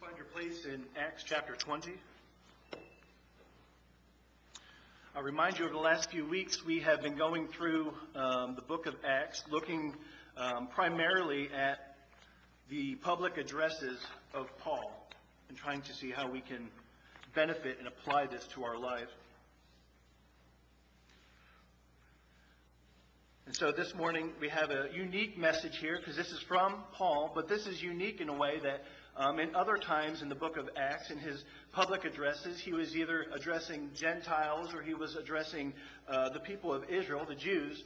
find 0.00 0.16
your 0.16 0.24
place 0.26 0.64
in 0.64 0.82
Acts 0.98 1.22
chapter 1.26 1.54
20. 1.54 1.92
I'll 5.14 5.22
remind 5.22 5.58
you 5.58 5.66
over 5.66 5.74
the 5.74 5.80
last 5.80 6.10
few 6.10 6.24
weeks 6.24 6.64
we 6.64 6.80
have 6.80 7.02
been 7.02 7.18
going 7.18 7.48
through 7.48 7.92
um, 8.14 8.54
the 8.54 8.62
book 8.62 8.86
of 8.86 8.94
Acts, 9.06 9.42
looking 9.50 9.94
um, 10.38 10.68
primarily 10.68 11.50
at 11.54 11.96
the 12.70 12.94
public 12.94 13.36
addresses 13.36 14.00
of 14.32 14.46
Paul 14.60 14.90
and 15.50 15.58
trying 15.58 15.82
to 15.82 15.92
see 15.92 16.10
how 16.10 16.30
we 16.30 16.40
can 16.40 16.70
benefit 17.34 17.76
and 17.78 17.86
apply 17.86 18.26
this 18.26 18.46
to 18.54 18.64
our 18.64 18.78
life. 18.78 19.08
And 23.44 23.54
so 23.54 23.70
this 23.70 23.92
morning 23.94 24.30
we 24.40 24.48
have 24.48 24.70
a 24.70 24.86
unique 24.94 25.36
message 25.36 25.76
here 25.78 25.98
because 25.98 26.16
this 26.16 26.30
is 26.30 26.40
from 26.48 26.84
Paul, 26.92 27.32
but 27.34 27.48
this 27.48 27.66
is 27.66 27.82
unique 27.82 28.22
in 28.22 28.30
a 28.30 28.34
way 28.34 28.60
that 28.62 28.84
um, 29.20 29.38
in 29.38 29.54
other 29.54 29.76
times 29.76 30.22
in 30.22 30.28
the 30.28 30.34
book 30.34 30.56
of 30.56 30.70
Acts, 30.76 31.10
in 31.10 31.18
his 31.18 31.44
public 31.72 32.04
addresses, 32.04 32.58
he 32.58 32.72
was 32.72 32.96
either 32.96 33.26
addressing 33.34 33.90
Gentiles 33.94 34.72
or 34.74 34.82
he 34.82 34.94
was 34.94 35.14
addressing 35.14 35.74
uh, 36.08 36.30
the 36.30 36.40
people 36.40 36.72
of 36.72 36.88
Israel, 36.88 37.26
the 37.28 37.34
Jews. 37.34 37.84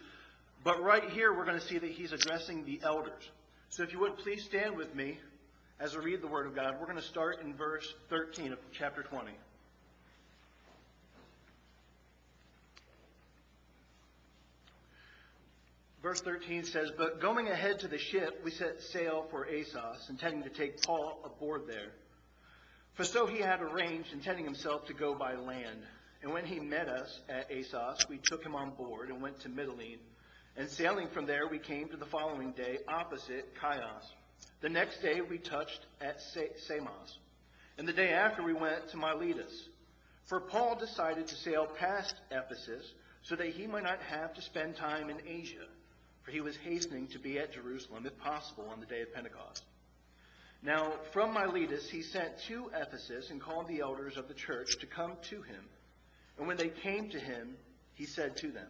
But 0.62 0.80
right 0.82 1.10
here 1.10 1.36
we're 1.36 1.44
going 1.44 1.58
to 1.58 1.66
see 1.66 1.78
that 1.78 1.90
he's 1.90 2.12
addressing 2.12 2.64
the 2.64 2.80
elders. 2.84 3.28
So 3.70 3.82
if 3.82 3.92
you 3.92 3.98
would 3.98 4.16
please 4.18 4.44
stand 4.44 4.76
with 4.76 4.94
me 4.94 5.18
as 5.80 5.96
I 5.96 5.98
read 5.98 6.22
the 6.22 6.28
Word 6.28 6.46
of 6.46 6.54
God. 6.54 6.76
We're 6.78 6.86
going 6.86 6.98
to 6.98 7.02
start 7.02 7.40
in 7.40 7.54
verse 7.54 7.92
13 8.08 8.52
of 8.52 8.58
chapter 8.72 9.02
20. 9.02 9.32
Verse 16.04 16.20
13 16.20 16.64
says, 16.64 16.90
But 16.98 17.18
going 17.18 17.48
ahead 17.48 17.80
to 17.80 17.88
the 17.88 17.96
ship, 17.96 18.42
we 18.44 18.50
set 18.50 18.82
sail 18.82 19.26
for 19.30 19.48
Assos, 19.48 20.10
intending 20.10 20.42
to 20.42 20.50
take 20.50 20.82
Paul 20.82 21.18
aboard 21.24 21.62
there. 21.66 21.92
For 22.92 23.04
so 23.04 23.24
he 23.24 23.38
had 23.38 23.62
arranged, 23.62 24.12
intending 24.12 24.44
himself 24.44 24.84
to 24.88 24.92
go 24.92 25.14
by 25.14 25.34
land. 25.34 25.78
And 26.22 26.30
when 26.30 26.44
he 26.44 26.60
met 26.60 26.90
us 26.90 27.20
at 27.30 27.50
Assos, 27.50 28.06
we 28.10 28.18
took 28.18 28.44
him 28.44 28.54
on 28.54 28.72
board 28.72 29.08
and 29.08 29.22
went 29.22 29.40
to 29.40 29.48
Mytilene. 29.48 29.96
And 30.58 30.68
sailing 30.68 31.08
from 31.08 31.24
there, 31.24 31.46
we 31.46 31.58
came 31.58 31.88
to 31.88 31.96
the 31.96 32.04
following 32.04 32.52
day 32.52 32.80
opposite 32.86 33.54
Chios. 33.58 34.12
The 34.60 34.68
next 34.68 35.00
day, 35.00 35.22
we 35.22 35.38
touched 35.38 35.86
at 36.02 36.20
Samos. 36.20 37.18
And 37.78 37.88
the 37.88 37.94
day 37.94 38.10
after, 38.10 38.42
we 38.42 38.52
went 38.52 38.90
to 38.90 38.98
Miletus. 38.98 39.70
For 40.26 40.40
Paul 40.40 40.76
decided 40.76 41.28
to 41.28 41.34
sail 41.34 41.66
past 41.66 42.14
Ephesus 42.30 42.92
so 43.22 43.36
that 43.36 43.48
he 43.48 43.66
might 43.66 43.84
not 43.84 44.02
have 44.02 44.34
to 44.34 44.42
spend 44.42 44.76
time 44.76 45.08
in 45.08 45.16
Asia 45.26 45.64
for 46.24 46.30
he 46.30 46.40
was 46.40 46.56
hastening 46.56 47.06
to 47.08 47.18
be 47.18 47.38
at 47.38 47.52
Jerusalem, 47.52 48.06
if 48.06 48.18
possible, 48.18 48.68
on 48.72 48.80
the 48.80 48.86
day 48.86 49.02
of 49.02 49.12
Pentecost. 49.12 49.62
Now, 50.62 50.94
from 51.12 51.34
Miletus, 51.34 51.90
he 51.90 52.00
sent 52.00 52.38
to 52.48 52.70
Ephesus 52.74 53.30
and 53.30 53.40
called 53.40 53.68
the 53.68 53.80
elders 53.80 54.16
of 54.16 54.28
the 54.28 54.34
church 54.34 54.78
to 54.80 54.86
come 54.86 55.12
to 55.28 55.42
him. 55.42 55.68
And 56.38 56.48
when 56.48 56.56
they 56.56 56.70
came 56.70 57.10
to 57.10 57.20
him, 57.20 57.56
he 57.92 58.06
said 58.06 58.38
to 58.38 58.50
them, 58.50 58.68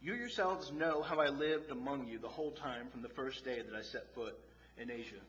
You 0.00 0.14
yourselves 0.14 0.72
know 0.72 1.02
how 1.02 1.20
I 1.20 1.28
lived 1.28 1.70
among 1.70 2.08
you 2.08 2.18
the 2.18 2.28
whole 2.28 2.52
time 2.52 2.88
from 2.90 3.02
the 3.02 3.10
first 3.10 3.44
day 3.44 3.60
that 3.60 3.76
I 3.76 3.82
set 3.82 4.14
foot 4.14 4.38
in 4.78 4.90
Asia, 4.90 5.20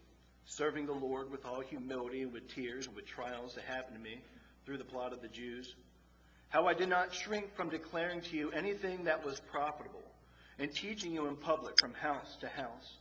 serving 0.46 0.86
the 0.86 0.94
Lord 0.94 1.30
with 1.30 1.46
all 1.46 1.60
humility 1.60 2.22
and 2.22 2.32
with 2.32 2.48
tears 2.56 2.88
and 2.88 2.96
with 2.96 3.06
trials 3.06 3.56
that 3.56 3.66
happened 3.66 3.98
to 3.98 4.02
me 4.02 4.22
through 4.66 4.78
the 4.78 4.86
plot 4.86 5.12
of 5.12 5.22
the 5.22 5.28
Jews. 5.28 5.76
How 6.48 6.68
I 6.68 6.74
did 6.74 6.88
not 6.88 7.14
shrink 7.14 7.54
from 7.56 7.70
declaring 7.70 8.22
to 8.22 8.38
you 8.38 8.52
anything 8.52 9.04
that 9.04 9.26
was 9.26 9.42
profitable 9.52 10.01
and 10.60 10.74
teaching 10.74 11.14
you 11.14 11.28
in 11.28 11.36
public 11.36 11.78
from 11.80 11.94
house 11.94 12.38
to 12.42 12.48
house, 12.48 12.98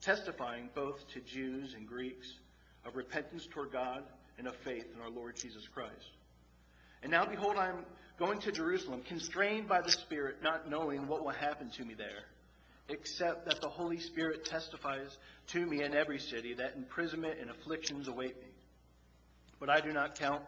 testifying 0.00 0.70
both 0.74 1.06
to 1.08 1.20
Jews 1.20 1.74
and 1.74 1.86
Greeks 1.86 2.26
of 2.84 2.96
repentance 2.96 3.46
toward 3.50 3.72
God 3.72 4.04
and 4.38 4.46
of 4.46 4.56
faith 4.56 4.86
in 4.94 5.00
our 5.00 5.10
Lord 5.10 5.36
Jesus 5.36 5.66
Christ. 5.68 6.16
And 7.02 7.10
now, 7.10 7.24
behold, 7.24 7.56
I 7.56 7.68
am 7.68 7.84
going 8.18 8.40
to 8.40 8.52
Jerusalem, 8.52 9.02
constrained 9.08 9.68
by 9.68 9.80
the 9.80 9.92
Spirit, 9.92 10.42
not 10.42 10.68
knowing 10.68 11.06
what 11.06 11.24
will 11.24 11.30
happen 11.30 11.70
to 11.70 11.84
me 11.84 11.94
there, 11.94 12.24
except 12.88 13.46
that 13.46 13.60
the 13.60 13.68
Holy 13.68 13.98
Spirit 13.98 14.44
testifies 14.44 15.16
to 15.48 15.64
me 15.64 15.82
in 15.82 15.94
every 15.94 16.18
city 16.18 16.54
that 16.54 16.76
imprisonment 16.76 17.38
and 17.40 17.50
afflictions 17.50 18.08
await 18.08 18.36
me. 18.36 18.48
But 19.58 19.70
I 19.70 19.80
do 19.80 19.92
not 19.92 20.18
count 20.18 20.42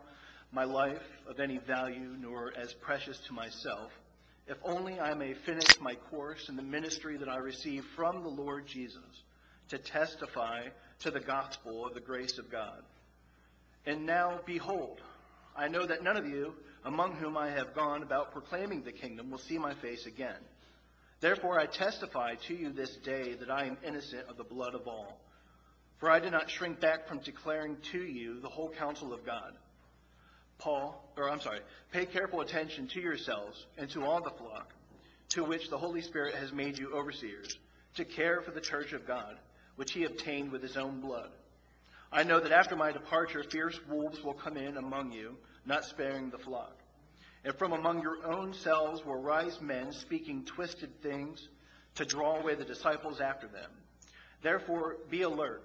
my 0.52 0.64
life 0.64 1.02
of 1.26 1.40
any 1.40 1.58
value, 1.58 2.14
nor 2.18 2.52
as 2.56 2.74
precious 2.74 3.18
to 3.26 3.32
myself 3.32 3.90
if 4.46 4.58
only 4.64 4.98
I 4.98 5.14
may 5.14 5.34
finish 5.34 5.78
my 5.80 5.94
course 5.94 6.48
in 6.48 6.56
the 6.56 6.62
ministry 6.62 7.16
that 7.18 7.28
I 7.28 7.36
received 7.36 7.86
from 7.96 8.22
the 8.22 8.28
Lord 8.28 8.66
Jesus 8.66 9.22
to 9.68 9.78
testify 9.78 10.68
to 11.00 11.10
the 11.10 11.20
gospel 11.20 11.86
of 11.86 11.94
the 11.94 12.00
grace 12.00 12.38
of 12.38 12.50
God. 12.50 12.82
And 13.86 14.04
now, 14.06 14.40
behold, 14.44 15.00
I 15.56 15.68
know 15.68 15.86
that 15.86 16.02
none 16.02 16.16
of 16.16 16.26
you 16.26 16.54
among 16.84 17.16
whom 17.16 17.36
I 17.36 17.50
have 17.50 17.74
gone 17.74 18.02
about 18.02 18.32
proclaiming 18.32 18.82
the 18.82 18.92
kingdom 18.92 19.30
will 19.30 19.38
see 19.38 19.58
my 19.58 19.74
face 19.74 20.06
again. 20.06 20.40
Therefore, 21.20 21.58
I 21.58 21.66
testify 21.66 22.34
to 22.48 22.54
you 22.54 22.72
this 22.72 22.96
day 22.96 23.34
that 23.34 23.50
I 23.50 23.66
am 23.66 23.78
innocent 23.84 24.28
of 24.28 24.36
the 24.36 24.44
blood 24.44 24.74
of 24.74 24.88
all. 24.88 25.20
For 26.00 26.10
I 26.10 26.18
did 26.18 26.32
not 26.32 26.50
shrink 26.50 26.80
back 26.80 27.06
from 27.06 27.20
declaring 27.20 27.76
to 27.92 28.02
you 28.02 28.40
the 28.40 28.48
whole 28.48 28.70
counsel 28.70 29.12
of 29.12 29.24
God. 29.24 29.56
Paul, 30.62 31.12
or 31.16 31.28
I'm 31.28 31.40
sorry, 31.40 31.58
pay 31.90 32.06
careful 32.06 32.40
attention 32.40 32.86
to 32.88 33.00
yourselves 33.00 33.66
and 33.76 33.90
to 33.90 34.04
all 34.04 34.22
the 34.22 34.30
flock, 34.30 34.72
to 35.30 35.42
which 35.42 35.68
the 35.68 35.78
Holy 35.78 36.02
Spirit 36.02 36.36
has 36.36 36.52
made 36.52 36.78
you 36.78 36.94
overseers, 36.94 37.58
to 37.96 38.04
care 38.04 38.40
for 38.42 38.52
the 38.52 38.60
church 38.60 38.92
of 38.92 39.04
God, 39.04 39.36
which 39.74 39.90
he 39.90 40.04
obtained 40.04 40.52
with 40.52 40.62
his 40.62 40.76
own 40.76 41.00
blood. 41.00 41.30
I 42.12 42.22
know 42.22 42.38
that 42.38 42.52
after 42.52 42.76
my 42.76 42.92
departure, 42.92 43.42
fierce 43.42 43.78
wolves 43.88 44.22
will 44.22 44.34
come 44.34 44.56
in 44.56 44.76
among 44.76 45.10
you, 45.10 45.36
not 45.66 45.84
sparing 45.84 46.30
the 46.30 46.38
flock. 46.38 46.78
And 47.44 47.54
from 47.56 47.72
among 47.72 48.02
your 48.02 48.24
own 48.24 48.54
selves 48.54 49.04
will 49.04 49.20
rise 49.20 49.60
men 49.60 49.92
speaking 49.92 50.44
twisted 50.44 51.02
things 51.02 51.48
to 51.96 52.04
draw 52.04 52.38
away 52.38 52.54
the 52.54 52.64
disciples 52.64 53.20
after 53.20 53.48
them. 53.48 53.70
Therefore, 54.42 54.98
be 55.10 55.22
alert 55.22 55.64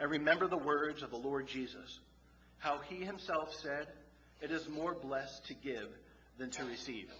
and 0.00 0.10
remember 0.10 0.48
the 0.48 0.56
words 0.56 1.02
of 1.02 1.10
the 1.10 1.16
Lord 1.16 1.46
Jesus, 1.46 2.00
how 2.58 2.78
he 2.88 3.04
himself 3.04 3.54
said, 3.54 3.86
It 4.40 4.50
is 4.50 4.66
more 4.66 4.94
blessed 4.94 5.46
to 5.48 5.54
give 5.54 5.88
than 6.38 6.50
to 6.52 6.64
receive. 6.64 7.10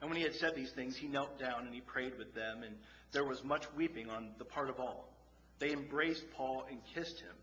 And 0.00 0.08
when 0.08 0.16
he 0.16 0.22
had 0.22 0.36
said 0.36 0.54
these 0.54 0.70
things, 0.70 0.96
he 0.96 1.08
knelt 1.08 1.38
down 1.38 1.66
and 1.66 1.74
he 1.74 1.80
prayed 1.80 2.16
with 2.16 2.32
them, 2.32 2.62
and 2.62 2.76
there 3.10 3.24
was 3.24 3.42
much 3.42 3.64
weeping 3.76 4.08
on 4.08 4.30
the 4.38 4.44
part 4.44 4.70
of 4.70 4.78
all. 4.78 5.12
They 5.58 5.72
embraced 5.72 6.24
Paul 6.36 6.64
and 6.70 6.78
kissed 6.94 7.18
him, 7.18 7.34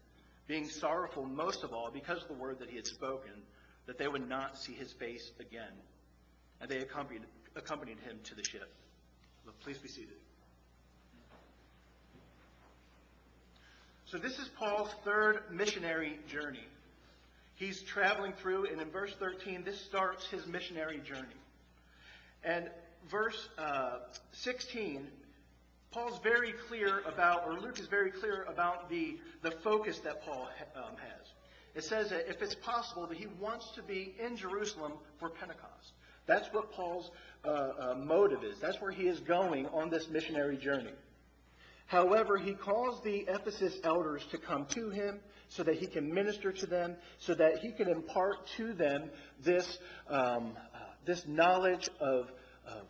being 0.48 0.70
sorrowful 0.70 1.26
most 1.26 1.64
of 1.64 1.74
all 1.74 1.92
because 1.92 2.22
of 2.22 2.30
the 2.30 2.34
word 2.34 2.60
that 2.60 2.70
he 2.70 2.78
had 2.78 2.88
spoken, 2.88 3.32
that 3.86 3.98
they 3.98 4.08
would 4.08 4.30
not 4.30 4.58
see 4.58 4.74
his 4.74 4.94
face 4.94 5.32
again. 5.42 5.74
And 6.62 6.70
they 6.70 6.78
accompanied, 6.78 7.24
accompanied 7.58 8.00
him 8.00 8.20
to 8.26 8.36
the 8.36 8.44
ship. 8.44 8.72
Please 9.62 9.78
be 9.78 9.90
seated. 9.90 10.16
So 14.12 14.18
this 14.18 14.40
is 14.40 14.50
Paul's 14.60 14.94
third 15.06 15.44
missionary 15.50 16.20
journey. 16.28 16.66
He's 17.56 17.82
traveling 17.82 18.34
through, 18.34 18.66
and 18.66 18.82
in 18.82 18.90
verse 18.90 19.14
13, 19.18 19.64
this 19.64 19.80
starts 19.86 20.28
his 20.28 20.46
missionary 20.48 21.00
journey. 21.00 21.40
And 22.44 22.70
verse 23.10 23.48
uh, 23.58 24.00
16, 24.34 25.08
Paul's 25.92 26.20
very 26.22 26.54
clear 26.68 27.04
about, 27.06 27.48
or 27.48 27.58
Luke 27.58 27.80
is 27.80 27.88
very 27.88 28.12
clear 28.12 28.44
about 28.50 28.90
the, 28.90 29.18
the 29.44 29.52
focus 29.64 30.00
that 30.00 30.26
Paul 30.26 30.50
um, 30.76 30.98
has. 30.98 31.28
It 31.74 31.86
says 31.86 32.10
that 32.10 32.30
if 32.30 32.42
it's 32.42 32.56
possible, 32.56 33.08
that 33.08 33.18
he 33.18 33.28
wants 33.40 33.72
to 33.76 33.82
be 33.82 34.14
in 34.22 34.36
Jerusalem 34.36 34.92
for 35.20 35.30
Pentecost. 35.30 35.94
That's 36.26 36.50
what 36.54 36.74
Paul's 36.74 37.12
uh, 37.46 37.48
uh, 37.48 37.96
motive 37.96 38.44
is. 38.44 38.60
That's 38.60 38.82
where 38.82 38.92
he 38.92 39.04
is 39.04 39.22
going 39.22 39.68
on 39.68 39.90
this 39.90 40.10
missionary 40.10 40.58
journey. 40.58 40.92
However, 41.92 42.38
he 42.38 42.54
calls 42.54 43.04
the 43.04 43.26
Ephesus 43.28 43.78
elders 43.84 44.26
to 44.32 44.38
come 44.38 44.66
to 44.68 44.92
him 44.92 45.20
so 45.50 45.62
that 45.64 45.76
he 45.76 45.88
can 45.88 46.14
minister 46.14 46.54
to 46.54 46.66
them, 46.66 46.96
so 47.20 47.34
that 47.34 47.58
he 47.58 47.74
can 47.74 47.90
impart 47.90 48.48
to 48.56 48.72
them 48.72 49.10
this, 49.44 49.78
um, 50.08 50.54
uh, 50.74 50.78
this 51.04 51.28
knowledge 51.28 51.90
of, 52.00 52.32
of 52.66 52.84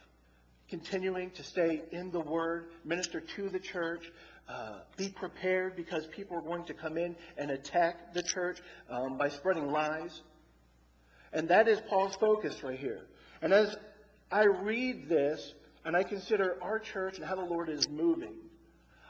continuing 0.69 1.31
to 1.31 1.43
stay 1.43 1.81
in 1.91 2.11
the 2.11 2.19
Word, 2.19 2.67
minister 2.85 3.19
to 3.19 3.49
the 3.49 3.59
church, 3.59 4.03
uh, 4.47 4.81
be 4.97 5.09
prepared 5.09 5.75
because 5.75 6.05
people 6.15 6.37
are 6.37 6.43
going 6.43 6.65
to 6.65 6.75
come 6.75 6.95
in 6.95 7.15
and 7.39 7.49
attack 7.49 8.13
the 8.13 8.21
church 8.21 8.59
um, 8.87 9.17
by 9.17 9.29
spreading 9.29 9.71
lies. 9.71 10.21
And 11.33 11.47
that 11.47 11.67
is 11.67 11.81
Paul's 11.89 12.15
focus 12.17 12.61
right 12.61 12.77
here. 12.77 13.07
And 13.41 13.51
as 13.51 13.75
I 14.31 14.43
read 14.43 15.09
this 15.09 15.55
and 15.85 15.95
I 15.95 16.03
consider 16.03 16.59
our 16.61 16.77
church 16.77 17.17
and 17.17 17.25
how 17.25 17.33
the 17.33 17.41
Lord 17.41 17.67
is 17.67 17.89
moving, 17.89 18.35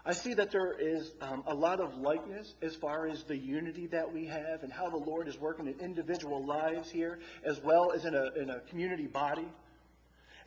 I 0.03 0.13
see 0.13 0.33
that 0.33 0.51
there 0.51 0.74
is 0.80 1.12
um, 1.21 1.44
a 1.45 1.53
lot 1.53 1.80
of 1.80 1.95
likeness 1.95 2.56
as 2.63 2.75
far 2.75 3.07
as 3.07 3.24
the 3.24 3.38
unity 3.38 3.86
that 3.88 4.12
we 4.12 4.25
have 4.25 4.63
and 4.63 4.74
how 4.74 4.89
the 4.89 4.98
Lord 4.98 5.27
is 5.27 5.39
working 5.39 5.68
in 5.68 5.80
individual 5.80 6.44
lives 6.44 6.89
here 6.89 7.19
as 7.44 7.62
well 7.63 7.92
as 7.92 8.06
in 8.06 8.15
a, 8.15 8.31
in 8.33 8.50
a 8.50 8.62
community 8.62 9.06
body. 9.06 9.48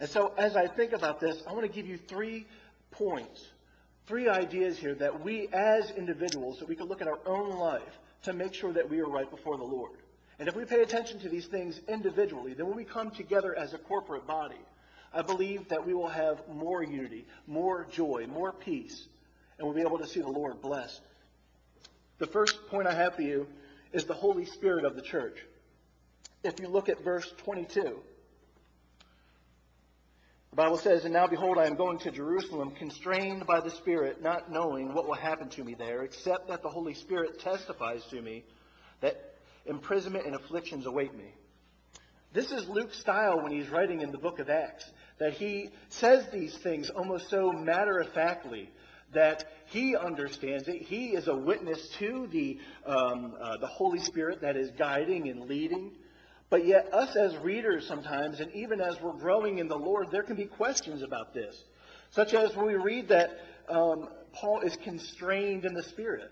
And 0.01 0.11
so 0.11 0.35
as 0.37 0.57
I 0.57 0.67
think 0.67 0.93
about 0.93 1.21
this, 1.21 1.41
I 1.47 1.53
want 1.53 1.67
to 1.67 1.73
give 1.73 1.87
you 1.87 1.99
three 2.09 2.47
points, 2.91 3.47
three 4.09 4.29
ideas 4.29 4.77
here 4.77 4.97
that 4.97 5.23
we 5.23 5.49
as 5.53 5.91
individuals, 5.93 6.59
that 6.59 6.69
we 6.69 6.75
can 6.75 6.87
look 6.87 7.01
at 7.01 7.07
our 7.07 7.21
own 7.25 7.51
life 7.57 7.83
to 8.25 8.33
make 8.33 8.55
sure 8.55 8.73
that 8.73 8.91
we 8.91 9.01
are 9.01 9.09
right 9.09 9.31
before 9.31 9.57
the 9.57 9.65
Lord. 9.65 9.99
And 10.41 10.49
if 10.49 10.57
we 10.57 10.65
pay 10.65 10.83
attention 10.83 11.21
to 11.21 11.29
these 11.29 11.47
things 11.47 11.81
individually, 11.87 12.55
then 12.55 12.67
when 12.67 12.77
we 12.77 12.85
come 12.85 13.13
together 13.13 13.57
as 13.57 13.73
a 13.73 13.79
corporate 13.79 14.27
body, 14.27 14.61
I 15.13 15.23
believe 15.23 15.69
that 15.69 15.87
we 15.87 15.95
will 15.95 16.09
have 16.09 16.41
more 16.53 16.83
unity, 16.83 17.25
more 17.47 17.87
joy, 17.93 18.27
more 18.27 18.53
peace, 18.53 19.07
and 19.59 19.67
we'll 19.67 19.77
be 19.77 19.83
able 19.83 19.99
to 19.99 20.07
see 20.07 20.21
the 20.21 20.29
Lord 20.29 20.61
bless. 20.61 21.01
The 22.19 22.27
first 22.27 22.67
point 22.69 22.87
I 22.87 22.95
have 22.95 23.17
for 23.17 23.23
you 23.23 23.47
is 23.93 24.05
the 24.05 24.15
Holy 24.15 24.45
Spirit 24.45 24.85
of 24.85 24.97
the 24.97 25.03
church. 25.03 25.39
If 26.43 26.61
you 26.61 26.69
look 26.69 26.89
at 26.89 27.03
verse 27.03 27.33
22, 27.39 27.99
the 30.51 30.57
Bible 30.57 30.79
says, 30.79 31.05
And 31.05 31.13
now 31.13 31.27
behold, 31.27 31.59
I 31.59 31.67
am 31.67 31.75
going 31.75 31.99
to 31.99 32.13
Jerusalem, 32.13 32.73
constrained 32.73 33.47
by 33.47 33.61
the 33.61 33.71
Spirit, 33.71 34.23
not 34.23 34.53
knowing 34.53 34.95
what 34.95 35.07
will 35.07 35.15
happen 35.15 35.49
to 35.51 35.65
me 35.65 35.75
there, 35.75 36.03
except 36.03 36.49
that 36.49 36.63
the 36.63 36.69
Holy 36.69 36.95
Spirit 36.95 37.41
testifies 37.41 38.05
to 38.11 38.23
me 38.23 38.45
that 39.01 39.35
imprisonment 39.67 40.27
and 40.27 40.35
afflictions 40.35 40.87
await 40.87 41.13
me. 41.13 41.33
This 42.33 42.53
is 42.53 42.69
Luke's 42.69 42.99
style 42.99 43.43
when 43.43 43.53
he's 43.53 43.69
writing 43.69 44.01
in 44.01 44.13
the 44.13 44.19
book 44.19 44.39
of 44.39 44.51
Acts, 44.51 44.85
that 45.19 45.33
he 45.33 45.71
says 45.89 46.27
these 46.33 46.57
things 46.59 46.91
almost 46.91 47.31
so 47.31 47.51
matter 47.53 47.99
of 47.99 48.13
factly 48.13 48.71
that 49.15 49.45
he 49.67 49.97
understands 49.97 50.69
it. 50.69 50.83
He 50.83 51.09
is 51.09 51.29
a 51.29 51.35
witness 51.35 51.89
to 51.99 52.29
the, 52.31 52.59
um, 52.87 53.35
uh, 53.41 53.57
the 53.59 53.67
Holy 53.67 53.99
Spirit 53.99 54.43
that 54.43 54.57
is 54.57 54.71
guiding 54.73 55.29
and 55.29 55.49
leading. 55.49 55.93
But 56.51 56.67
yet, 56.67 56.93
us 56.93 57.17
as 57.17 57.37
readers 57.39 57.87
sometimes, 57.87 58.41
and 58.41 58.53
even 58.53 58.81
as 58.81 59.01
we're 59.01 59.13
growing 59.13 59.59
in 59.59 59.69
the 59.69 59.79
Lord, 59.79 60.11
there 60.11 60.23
can 60.23 60.37
be 60.37 60.45
questions 60.45 61.03
about 61.03 61.35
this. 61.35 61.57
Such 62.11 62.35
as 62.35 62.55
when 62.55 62.67
we 62.67 62.75
read 62.75 63.09
that 63.09 63.31
um, 63.69 64.09
Paul 64.33 64.61
is 64.61 64.77
constrained 64.77 65.65
in 65.65 65.75
the 65.75 65.83
Spirit. 65.83 66.31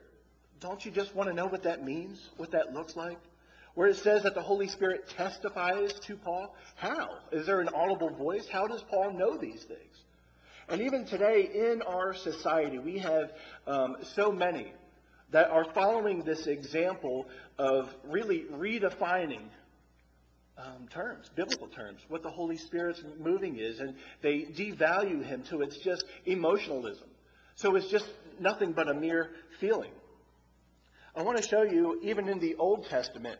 Don't 0.60 0.84
you 0.84 0.92
just 0.92 1.14
want 1.14 1.28
to 1.28 1.34
know 1.34 1.46
what 1.46 1.64
that 1.64 1.84
means? 1.84 2.20
What 2.36 2.52
that 2.52 2.72
looks 2.72 2.94
like? 2.94 3.18
Where 3.74 3.88
it 3.88 3.96
says 3.96 4.22
that 4.24 4.34
the 4.34 4.42
Holy 4.42 4.68
Spirit 4.68 5.08
testifies 5.16 5.94
to 6.06 6.16
Paul? 6.16 6.54
How? 6.76 7.08
Is 7.32 7.46
there 7.46 7.60
an 7.60 7.70
audible 7.74 8.10
voice? 8.10 8.46
How 8.46 8.66
does 8.66 8.82
Paul 8.82 9.14
know 9.14 9.36
these 9.36 9.64
things? 9.64 9.96
And 10.68 10.80
even 10.80 11.04
today 11.04 11.50
in 11.52 11.82
our 11.82 12.14
society, 12.14 12.78
we 12.78 12.98
have 12.98 13.32
um, 13.66 13.96
so 14.14 14.32
many 14.32 14.72
that 15.30 15.50
are 15.50 15.64
following 15.72 16.22
this 16.22 16.46
example 16.46 17.26
of 17.58 17.88
really 18.04 18.44
redefining 18.52 19.42
um, 20.58 20.86
terms, 20.92 21.30
biblical 21.34 21.68
terms, 21.68 22.00
what 22.08 22.22
the 22.22 22.30
Holy 22.30 22.56
Spirit's 22.58 23.02
moving 23.18 23.58
is, 23.58 23.80
and 23.80 23.94
they 24.20 24.42
devalue 24.42 25.24
him 25.24 25.42
to 25.44 25.62
it's 25.62 25.78
just 25.78 26.04
emotionalism. 26.26 27.08
So 27.56 27.74
it's 27.76 27.88
just 27.88 28.06
nothing 28.38 28.72
but 28.72 28.88
a 28.88 28.94
mere 28.94 29.30
feeling. 29.60 29.90
I 31.14 31.22
want 31.22 31.42
to 31.42 31.46
show 31.46 31.62
you, 31.62 32.00
even 32.02 32.28
in 32.28 32.38
the 32.38 32.54
Old 32.56 32.86
Testament, 32.86 33.38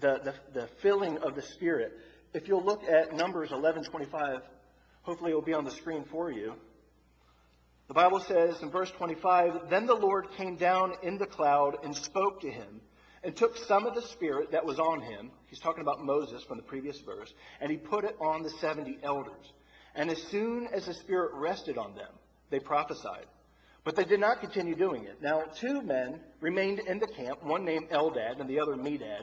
the, 0.00 0.20
the, 0.24 0.60
the 0.60 0.68
filling 0.82 1.18
of 1.18 1.34
the 1.34 1.42
Spirit. 1.42 1.92
If 2.34 2.48
you'll 2.48 2.64
look 2.64 2.82
at 2.84 3.14
Numbers 3.14 3.50
11:25, 3.50 4.42
hopefully 5.06 5.30
it 5.30 5.34
will 5.34 5.40
be 5.40 5.54
on 5.54 5.64
the 5.64 5.70
screen 5.70 6.04
for 6.10 6.30
you. 6.30 6.52
The 7.86 7.94
Bible 7.94 8.18
says 8.18 8.60
in 8.60 8.70
verse 8.70 8.90
25, 8.90 9.70
Then 9.70 9.86
the 9.86 9.94
Lord 9.94 10.26
came 10.36 10.56
down 10.56 10.94
in 11.02 11.16
the 11.16 11.26
cloud 11.26 11.76
and 11.84 11.94
spoke 11.94 12.40
to 12.40 12.50
him 12.50 12.80
and 13.22 13.34
took 13.34 13.56
some 13.56 13.86
of 13.86 13.94
the 13.94 14.02
spirit 14.02 14.50
that 14.50 14.66
was 14.66 14.80
on 14.80 15.00
him. 15.00 15.30
He's 15.46 15.60
talking 15.60 15.82
about 15.82 16.04
Moses 16.04 16.42
from 16.42 16.56
the 16.56 16.64
previous 16.64 16.98
verse, 17.00 17.32
and 17.60 17.70
he 17.70 17.76
put 17.76 18.04
it 18.04 18.16
on 18.20 18.42
the 18.42 18.50
70 18.50 18.98
elders. 19.04 19.52
And 19.94 20.10
as 20.10 20.20
soon 20.24 20.66
as 20.66 20.86
the 20.86 20.94
spirit 20.94 21.30
rested 21.34 21.78
on 21.78 21.94
them, 21.94 22.12
they 22.50 22.58
prophesied. 22.58 23.26
But 23.84 23.94
they 23.94 24.04
did 24.04 24.18
not 24.18 24.40
continue 24.40 24.74
doing 24.74 25.04
it. 25.04 25.22
Now, 25.22 25.42
two 25.42 25.80
men 25.82 26.18
remained 26.40 26.80
in 26.80 26.98
the 26.98 27.06
camp, 27.06 27.44
one 27.44 27.64
named 27.64 27.90
Eldad 27.90 28.40
and 28.40 28.50
the 28.50 28.58
other 28.58 28.74
Medad, 28.74 29.22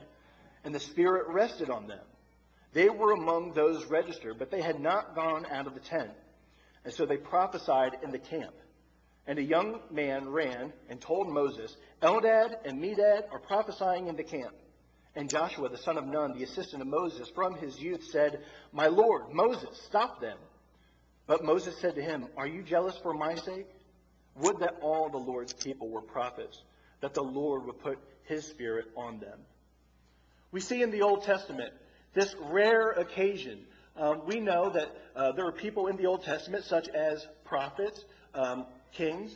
and 0.64 0.74
the 0.74 0.80
spirit 0.80 1.28
rested 1.28 1.70
on 1.70 1.88
them. 1.88 2.00
They 2.74 2.90
were 2.90 3.12
among 3.12 3.54
those 3.54 3.86
registered, 3.86 4.40
but 4.40 4.50
they 4.50 4.62
had 4.62 4.80
not 4.80 5.16
gone 5.16 5.46
out 5.46 5.68
of 5.68 5.76
the 5.76 5.80
tent. 5.80 6.12
And 6.84 6.94
so 6.94 7.06
they 7.06 7.18
prophesied 7.18 7.98
in 8.04 8.12
the 8.12 8.20
camp. 8.20 8.54
And 9.26 9.40
a 9.40 9.44
young 9.44 9.80
man 9.90 10.30
ran 10.30 10.74
and 10.90 11.00
told 11.00 11.30
Moses, 11.30 11.76
Eldad 12.02 12.56
and 12.66 12.82
Medad 12.82 13.32
are 13.32 13.40
prophesying 13.40 14.08
in 14.08 14.18
the 14.18 14.24
camp. 14.24 14.54
And 15.16 15.30
Joshua, 15.30 15.70
the 15.70 15.78
son 15.78 15.98
of 15.98 16.06
Nun, 16.06 16.34
the 16.34 16.44
assistant 16.44 16.82
of 16.82 16.88
Moses 16.88 17.30
from 17.30 17.56
his 17.56 17.80
youth, 17.80 18.04
said, 18.06 18.44
My 18.72 18.88
Lord, 18.88 19.32
Moses, 19.32 19.80
stop 19.86 20.20
them. 20.20 20.38
But 21.28 21.46
Moses 21.46 21.78
said 21.80 21.96
to 21.96 22.02
him, 22.02 22.28
Are 22.36 22.48
you 22.48 22.64
jealous 22.64 22.98
for 22.98 23.14
my 23.14 23.36
sake? 23.36 23.68
Would 24.36 24.60
that 24.60 24.80
all 24.82 25.10
the 25.10 25.18
Lord's 25.18 25.54
people 25.54 25.90
were 25.90 26.02
prophets, 26.02 26.62
that 27.02 27.14
the 27.14 27.24
Lord 27.24 27.66
would 27.66 27.80
put 27.80 28.00
his 28.24 28.46
spirit 28.46 28.88
on 28.98 29.20
them. 29.20 29.40
We 30.52 30.60
see 30.60 30.82
in 30.82 30.92
the 30.92 31.04
Old 31.04 31.24
Testament 31.24 31.74
this 32.14 32.36
rare 32.50 32.92
occasion. 32.92 33.66
Um, 33.96 34.22
we 34.26 34.40
know 34.40 34.72
that 34.72 34.90
uh, 35.16 35.32
there 35.34 35.46
were 35.46 35.52
people 35.52 35.88
in 35.88 35.98
the 35.98 36.06
Old 36.06 36.24
Testament, 36.24 36.64
such 36.66 36.88
as 36.90 37.26
prophets, 37.46 38.04
um, 38.34 38.66
kings, 38.92 39.36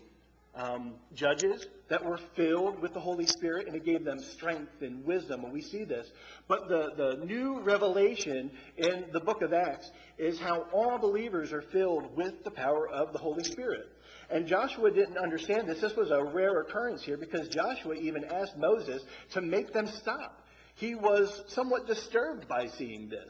um, 0.55 0.95
judges 1.13 1.67
that 1.89 2.03
were 2.03 2.19
filled 2.35 2.81
with 2.81 2.93
the 2.93 2.99
Holy 2.99 3.27
Spirit, 3.27 3.67
and 3.67 3.75
it 3.75 3.85
gave 3.85 4.03
them 4.03 4.19
strength 4.19 4.81
and 4.81 5.05
wisdom, 5.05 5.43
and 5.43 5.53
we 5.53 5.61
see 5.61 5.83
this. 5.83 6.07
But 6.47 6.67
the, 6.67 6.91
the 6.97 7.25
new 7.25 7.59
revelation 7.61 8.51
in 8.75 9.05
the 9.13 9.19
book 9.19 9.41
of 9.41 9.53
Acts 9.53 9.89
is 10.17 10.39
how 10.39 10.65
all 10.73 10.97
believers 10.97 11.53
are 11.53 11.61
filled 11.61 12.15
with 12.17 12.43
the 12.43 12.51
power 12.51 12.89
of 12.89 13.13
the 13.13 13.19
Holy 13.19 13.43
Spirit. 13.43 13.87
And 14.29 14.47
Joshua 14.47 14.91
didn't 14.91 15.17
understand 15.17 15.69
this. 15.69 15.79
This 15.79 15.95
was 15.95 16.11
a 16.11 16.23
rare 16.23 16.59
occurrence 16.59 17.03
here 17.03 17.17
because 17.17 17.47
Joshua 17.47 17.93
even 17.93 18.25
asked 18.25 18.57
Moses 18.57 19.01
to 19.31 19.41
make 19.41 19.71
them 19.71 19.87
stop. 19.87 20.43
He 20.77 20.95
was 20.95 21.43
somewhat 21.47 21.87
disturbed 21.87 22.47
by 22.47 22.67
seeing 22.67 23.09
this. 23.09 23.29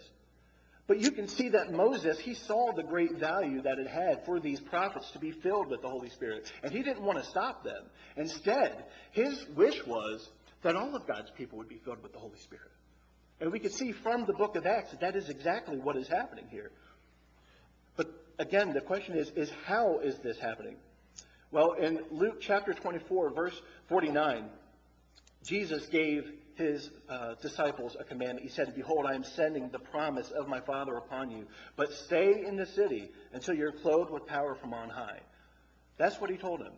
But 0.86 1.00
you 1.00 1.12
can 1.12 1.27
see 1.27 1.50
that 1.50 1.71
Moses, 1.71 2.17
he 2.19 2.33
saw 2.33 2.71
the 2.74 2.83
great 2.83 3.17
value 3.19 3.62
that 3.62 3.79
it 3.79 3.88
had 3.88 4.25
for 4.25 4.39
these 4.39 4.60
prophets 4.60 5.12
to 5.12 5.19
be 5.19 5.31
filled 5.31 5.67
with 5.67 5.81
the 5.81 5.89
Holy 5.89 6.10
Spirit. 6.10 6.51
And 6.63 6.71
he 6.71 6.81
didn't 6.81 7.03
want 7.03 7.19
to 7.19 7.25
stop 7.25 7.63
them. 7.63 7.83
Instead, 8.15 8.86
his 9.12 9.45
wish 9.55 9.86
was 9.86 10.29
that 10.63 10.75
all 10.75 10.95
of 10.95 11.07
God's 11.07 11.31
people 11.31 11.57
would 11.57 11.69
be 11.69 11.79
filled 11.83 12.03
with 12.03 12.13
the 12.13 12.19
Holy 12.19 12.38
Spirit. 12.39 12.71
And 13.39 13.51
we 13.51 13.60
can 13.60 13.71
see 13.71 13.91
from 13.91 14.25
the 14.25 14.33
book 14.33 14.55
of 14.55 14.65
Acts 14.65 14.91
that 14.91 15.01
that 15.01 15.15
is 15.15 15.29
exactly 15.29 15.77
what 15.77 15.95
is 15.95 16.07
happening 16.07 16.45
here. 16.50 16.71
But 17.95 18.07
again, 18.39 18.74
the 18.74 18.81
question 18.81 19.15
is, 19.15 19.29
is 19.36 19.51
how 19.65 20.00
is 20.00 20.17
this 20.19 20.38
happening? 20.39 20.75
Well, 21.51 21.74
in 21.74 22.01
Luke 22.12 22.41
chapter 22.41 22.74
24, 22.74 23.33
verse 23.33 23.62
49, 23.88 24.50
Jesus 25.45 25.86
gave 25.88 26.29
his 26.57 26.89
uh, 27.09 27.35
disciples 27.41 27.95
a 27.99 28.03
commandment. 28.03 28.41
He 28.43 28.49
said, 28.49 28.75
Behold, 28.75 29.05
I 29.05 29.13
am 29.13 29.23
sending 29.23 29.69
the 29.69 29.79
promise 29.79 30.31
of 30.31 30.47
my 30.47 30.59
Father 30.59 30.95
upon 30.95 31.31
you, 31.31 31.45
but 31.75 31.93
stay 31.93 32.45
in 32.45 32.55
the 32.55 32.65
city 32.65 33.09
until 33.33 33.55
you're 33.55 33.71
clothed 33.71 34.11
with 34.11 34.25
power 34.25 34.55
from 34.55 34.73
on 34.73 34.89
high. 34.89 35.19
That's 35.97 36.19
what 36.19 36.29
he 36.29 36.37
told 36.37 36.61
them. 36.61 36.73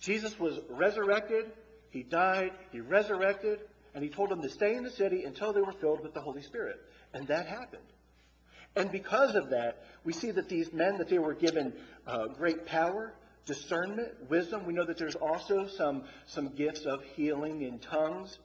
Jesus 0.00 0.38
was 0.38 0.58
resurrected, 0.70 1.52
he 1.90 2.02
died, 2.02 2.52
he 2.72 2.80
resurrected, 2.80 3.60
and 3.94 4.02
he 4.02 4.10
told 4.10 4.30
them 4.30 4.42
to 4.42 4.48
stay 4.48 4.74
in 4.74 4.84
the 4.84 4.90
city 4.90 5.24
until 5.24 5.52
they 5.52 5.60
were 5.60 5.72
filled 5.72 6.02
with 6.02 6.14
the 6.14 6.20
Holy 6.20 6.42
Spirit. 6.42 6.80
And 7.12 7.26
that 7.28 7.46
happened. 7.46 7.82
And 8.76 8.90
because 8.92 9.34
of 9.34 9.50
that, 9.50 9.84
we 10.04 10.12
see 10.12 10.30
that 10.30 10.48
these 10.48 10.72
men, 10.72 10.98
that 10.98 11.08
they 11.08 11.18
were 11.18 11.34
given 11.34 11.72
uh, 12.06 12.28
great 12.28 12.66
power, 12.66 13.12
discernment, 13.46 14.30
wisdom. 14.30 14.64
We 14.64 14.72
know 14.72 14.86
that 14.86 14.96
there's 14.96 15.16
also 15.16 15.66
some, 15.66 16.04
some 16.26 16.54
gifts 16.54 16.86
of 16.86 17.02
healing 17.16 17.62
in 17.62 17.80
tongues. 17.80 18.38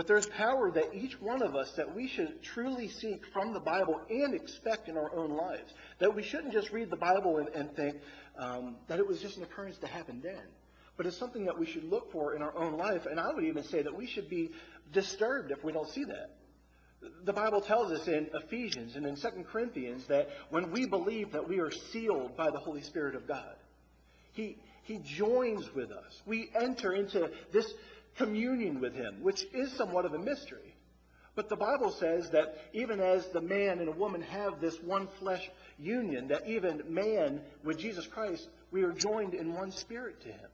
But 0.00 0.06
there's 0.06 0.24
power 0.24 0.70
that 0.70 0.94
each 0.94 1.20
one 1.20 1.42
of 1.42 1.54
us 1.54 1.72
that 1.72 1.94
we 1.94 2.08
should 2.08 2.42
truly 2.42 2.88
seek 2.88 3.26
from 3.34 3.52
the 3.52 3.60
Bible 3.60 4.00
and 4.08 4.34
expect 4.34 4.88
in 4.88 4.96
our 4.96 5.14
own 5.14 5.36
lives. 5.36 5.74
That 5.98 6.14
we 6.14 6.22
shouldn't 6.22 6.54
just 6.54 6.70
read 6.70 6.88
the 6.88 6.96
Bible 6.96 7.36
and, 7.36 7.48
and 7.50 7.76
think 7.76 7.96
um, 8.38 8.76
that 8.88 8.98
it 8.98 9.06
was 9.06 9.20
just 9.20 9.36
an 9.36 9.42
occurrence 9.42 9.76
to 9.76 9.86
happen 9.86 10.22
then. 10.22 10.40
But 10.96 11.04
it's 11.04 11.18
something 11.18 11.44
that 11.44 11.58
we 11.58 11.66
should 11.66 11.84
look 11.84 12.10
for 12.12 12.34
in 12.34 12.40
our 12.40 12.56
own 12.56 12.78
life. 12.78 13.04
And 13.04 13.20
I 13.20 13.30
would 13.30 13.44
even 13.44 13.62
say 13.62 13.82
that 13.82 13.94
we 13.94 14.06
should 14.06 14.30
be 14.30 14.52
disturbed 14.90 15.50
if 15.50 15.62
we 15.62 15.70
don't 15.70 15.90
see 15.90 16.04
that. 16.04 16.30
The 17.26 17.34
Bible 17.34 17.60
tells 17.60 17.92
us 17.92 18.08
in 18.08 18.30
Ephesians 18.32 18.96
and 18.96 19.04
in 19.04 19.16
2 19.16 19.28
Corinthians 19.52 20.06
that 20.06 20.30
when 20.48 20.70
we 20.70 20.86
believe 20.86 21.32
that 21.32 21.46
we 21.46 21.60
are 21.60 21.70
sealed 21.92 22.38
by 22.38 22.48
the 22.50 22.58
Holy 22.58 22.80
Spirit 22.80 23.16
of 23.16 23.28
God, 23.28 23.54
He, 24.32 24.56
He 24.84 24.96
joins 25.04 25.74
with 25.74 25.90
us. 25.90 26.22
We 26.24 26.48
enter 26.58 26.94
into 26.94 27.30
this 27.52 27.70
communion 28.16 28.80
with 28.80 28.94
him, 28.94 29.22
which 29.22 29.44
is 29.52 29.72
somewhat 29.72 30.04
of 30.04 30.14
a 30.14 30.18
mystery. 30.18 30.74
But 31.34 31.48
the 31.48 31.56
Bible 31.56 31.90
says 31.92 32.30
that 32.30 32.56
even 32.72 33.00
as 33.00 33.26
the 33.28 33.40
man 33.40 33.78
and 33.78 33.88
a 33.88 33.92
woman 33.92 34.20
have 34.22 34.60
this 34.60 34.76
one 34.82 35.08
flesh 35.18 35.48
union, 35.78 36.28
that 36.28 36.46
even 36.46 36.82
man 36.88 37.40
with 37.64 37.78
Jesus 37.78 38.06
Christ, 38.06 38.48
we 38.70 38.82
are 38.82 38.92
joined 38.92 39.34
in 39.34 39.54
one 39.54 39.70
spirit 39.70 40.20
to 40.22 40.28
him. 40.28 40.50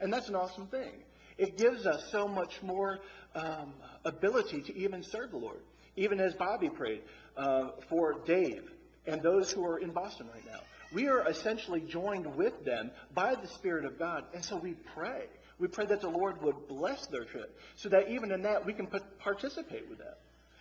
And 0.00 0.12
that's 0.12 0.28
an 0.28 0.36
awesome 0.36 0.68
thing. 0.68 0.92
It 1.38 1.58
gives 1.58 1.86
us 1.86 2.02
so 2.10 2.28
much 2.28 2.62
more 2.62 3.00
um, 3.34 3.74
ability 4.04 4.62
to 4.62 4.76
even 4.76 5.02
serve 5.02 5.32
the 5.32 5.36
Lord. 5.36 5.60
Even 5.96 6.20
as 6.20 6.34
Bobby 6.34 6.70
prayed 6.70 7.02
uh, 7.36 7.70
for 7.88 8.14
Dave 8.26 8.62
and 9.06 9.22
those 9.22 9.50
who 9.52 9.64
are 9.66 9.78
in 9.78 9.90
Boston 9.90 10.28
right 10.32 10.44
now. 10.46 10.60
We 10.92 11.08
are 11.08 11.28
essentially 11.28 11.80
joined 11.80 12.36
with 12.36 12.64
them 12.64 12.90
by 13.14 13.34
the 13.34 13.48
Spirit 13.48 13.84
of 13.84 13.98
God. 13.98 14.24
And 14.34 14.44
so 14.44 14.56
we 14.56 14.74
pray. 14.94 15.24
We 15.58 15.68
pray 15.68 15.86
that 15.86 16.00
the 16.00 16.08
Lord 16.08 16.42
would 16.42 16.68
bless 16.68 17.06
their 17.06 17.24
trip 17.24 17.56
so 17.76 17.88
that 17.88 18.10
even 18.10 18.30
in 18.32 18.42
that 18.42 18.64
we 18.64 18.72
can 18.72 18.88
participate 19.18 19.88
with 19.88 19.98
them. 19.98 20.14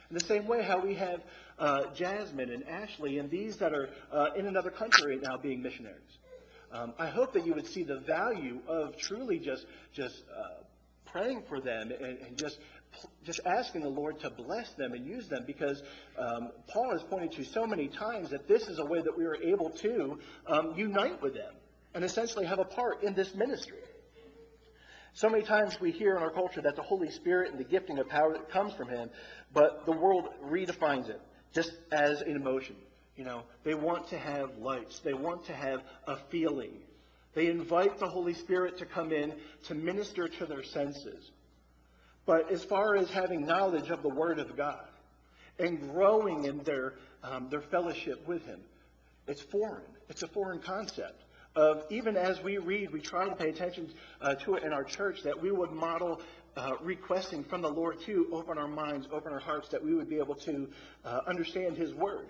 In 0.09 0.13
the 0.13 0.25
same 0.25 0.47
way, 0.47 0.63
how 0.63 0.79
we 0.79 0.93
have 0.95 1.21
uh, 1.57 1.93
Jasmine 1.95 2.51
and 2.51 2.67
Ashley 2.67 3.17
and 3.17 3.29
these 3.29 3.57
that 3.57 3.73
are 3.73 3.89
uh, 4.11 4.27
in 4.35 4.45
another 4.45 4.69
country 4.69 5.15
right 5.15 5.21
now 5.21 5.37
being 5.37 5.61
missionaries. 5.61 5.99
Um, 6.71 6.93
I 6.99 7.07
hope 7.07 7.33
that 7.33 7.45
you 7.45 7.53
would 7.53 7.67
see 7.67 7.83
the 7.83 7.99
value 7.99 8.59
of 8.67 8.97
truly 8.97 9.39
just 9.39 9.65
just 9.93 10.23
uh, 10.29 10.63
praying 11.05 11.43
for 11.47 11.59
them 11.59 11.91
and, 11.91 12.17
and 12.19 12.37
just 12.37 12.59
just 13.25 13.39
asking 13.45 13.81
the 13.81 13.89
Lord 13.89 14.19
to 14.21 14.29
bless 14.29 14.71
them 14.73 14.93
and 14.93 15.05
use 15.05 15.27
them 15.27 15.43
because 15.45 15.81
um, 16.17 16.51
Paul 16.67 16.91
has 16.91 17.03
pointed 17.03 17.31
to 17.33 17.43
so 17.43 17.65
many 17.65 17.87
times 17.87 18.29
that 18.29 18.47
this 18.47 18.67
is 18.67 18.79
a 18.79 18.85
way 18.85 19.01
that 19.01 19.17
we 19.17 19.25
are 19.25 19.35
able 19.35 19.69
to 19.69 20.19
um, 20.47 20.73
unite 20.77 21.21
with 21.21 21.33
them 21.33 21.53
and 21.93 22.03
essentially 22.03 22.45
have 22.45 22.59
a 22.59 22.65
part 22.65 23.03
in 23.03 23.13
this 23.13 23.33
ministry. 23.35 23.79
So 25.15 25.29
many 25.29 25.45
times 25.45 25.79
we 25.79 25.91
hear 25.91 26.17
in 26.17 26.21
our 26.21 26.29
culture 26.29 26.61
that 26.61 26.75
the 26.75 26.81
Holy 26.81 27.09
Spirit 27.09 27.49
and 27.49 27.57
the 27.57 27.63
gifting 27.63 27.99
of 27.99 28.09
power 28.09 28.33
that 28.33 28.51
comes 28.51 28.73
from 28.73 28.89
Him, 28.89 29.09
but 29.53 29.85
the 29.85 29.93
world 29.93 30.27
redefines 30.43 31.09
it 31.09 31.21
just 31.53 31.71
as 31.93 32.19
an 32.19 32.35
emotion. 32.35 32.75
You 33.15 33.23
know, 33.23 33.43
they 33.63 33.75
want 33.75 34.09
to 34.09 34.17
have 34.17 34.57
lights. 34.57 34.99
They 34.99 35.13
want 35.13 35.45
to 35.45 35.53
have 35.53 35.79
a 36.05 36.17
feeling. 36.29 36.73
They 37.33 37.47
invite 37.47 37.97
the 37.97 38.09
Holy 38.09 38.33
Spirit 38.33 38.77
to 38.79 38.85
come 38.85 39.13
in 39.13 39.33
to 39.67 39.73
minister 39.73 40.27
to 40.27 40.45
their 40.45 40.63
senses. 40.63 41.31
But 42.25 42.51
as 42.51 42.65
far 42.65 42.97
as 42.97 43.09
having 43.09 43.45
knowledge 43.45 43.91
of 43.91 44.01
the 44.01 44.09
Word 44.09 44.37
of 44.37 44.57
God 44.57 44.85
and 45.57 45.79
growing 45.91 46.43
in 46.43 46.57
their, 46.63 46.95
um, 47.23 47.47
their 47.49 47.61
fellowship 47.61 48.27
with 48.27 48.45
Him, 48.45 48.59
it's 49.29 49.41
foreign. 49.43 49.85
It's 50.09 50.23
a 50.23 50.27
foreign 50.27 50.59
concept. 50.59 51.21
Of 51.55 51.83
even 51.89 52.17
as 52.17 52.41
we 52.43 52.57
read, 52.57 52.91
we 52.91 52.99
try 52.99 53.29
to 53.29 53.35
pay 53.35 53.49
attention 53.49 53.93
uh, 54.19 54.35
to 54.35 54.55
it 54.55 54.63
in 54.63 54.73
our 54.73 54.83
church, 54.83 55.23
that 55.23 55.41
we 55.41 55.51
would 55.51 55.71
model 55.71 56.21
uh, 56.57 56.73
requesting 56.81 57.45
from 57.45 57.61
the 57.61 57.69
Lord 57.69 58.01
to 58.01 58.27
open 58.33 58.57
our 58.57 58.67
minds, 58.67 59.07
open 59.11 59.31
our 59.31 59.39
hearts, 59.39 59.69
that 59.69 59.83
we 59.83 59.93
would 59.93 60.09
be 60.09 60.17
able 60.17 60.35
to 60.35 60.69
uh, 61.05 61.21
understand 61.27 61.77
His 61.77 61.93
Word. 61.93 62.27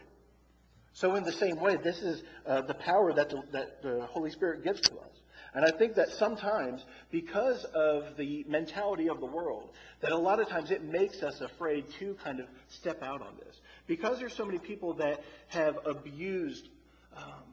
So, 0.94 1.16
in 1.16 1.24
the 1.24 1.32
same 1.34 1.60
way, 1.60 1.76
this 1.76 2.02
is 2.02 2.24
uh, 2.46 2.62
the 2.62 2.76
power 2.76 3.14
that 3.14 3.30
the, 3.30 3.42
that 3.52 3.82
the 3.82 4.06
Holy 4.06 4.30
Spirit 4.32 4.64
gives 4.64 4.82
to 4.82 4.92
us. 4.92 5.12
And 5.56 5.66
I 5.66 5.72
think 5.72 5.96
that 5.96 6.10
sometimes, 6.10 6.84
because 7.12 7.64
of 7.74 8.18
the 8.18 8.46
mentality 8.48 9.10
of 9.10 9.22
the 9.22 9.26
world, 9.26 9.70
that 10.02 10.12
a 10.12 10.18
lot 10.18 10.40
of 10.40 10.50
times 10.50 10.70
it 10.70 10.84
makes 10.84 11.24
us 11.24 11.42
afraid 11.42 11.86
to 12.00 12.16
kind 12.24 12.40
of 12.42 12.48
step 12.68 13.02
out 13.02 13.22
on 13.22 13.38
this. 13.38 13.56
Because 13.88 14.20
there's 14.20 14.36
so 14.36 14.46
many 14.46 14.60
people 14.60 14.94
that 14.96 15.22
have 15.48 15.78
abused 15.86 16.68
um, 17.16 17.44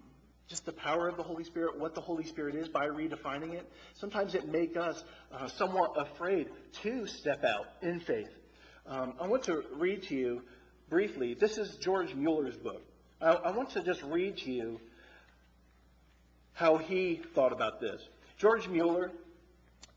just 0.53 0.67
the 0.67 0.73
power 0.73 1.09
of 1.09 1.17
the 1.17 1.23
Holy 1.23 1.45
Spirit, 1.45 1.81
what 1.81 1.95
the 1.95 2.01
Holy 2.03 2.25
Spirit 2.25 2.55
is 2.55 2.69
by 2.69 2.87
redefining 2.87 3.55
it, 3.55 3.67
sometimes 3.95 4.35
it 4.35 4.47
makes 4.47 4.77
us 4.77 5.03
uh, 5.33 5.49
somewhat 5.49 5.95
afraid 5.97 6.47
to 6.83 7.07
step 7.07 7.43
out 7.43 7.65
in 7.81 8.01
faith. 8.01 8.29
Um, 8.87 9.15
I 9.19 9.29
want 9.29 9.45
to 9.45 9.63
read 9.79 10.03
to 10.09 10.15
you 10.15 10.43
briefly. 10.91 11.33
This 11.33 11.57
is 11.57 11.77
George 11.77 12.15
Mueller's 12.15 12.59
book. 12.59 12.83
I, 13.19 13.31
I 13.31 13.57
want 13.57 13.71
to 13.71 13.83
just 13.83 14.03
read 14.03 14.37
to 14.45 14.53
you 14.53 14.79
how 16.53 16.77
he 16.77 17.23
thought 17.35 17.55
about 17.55 17.81
this. 17.81 18.03
George 18.37 18.69
Mueller, 18.69 19.11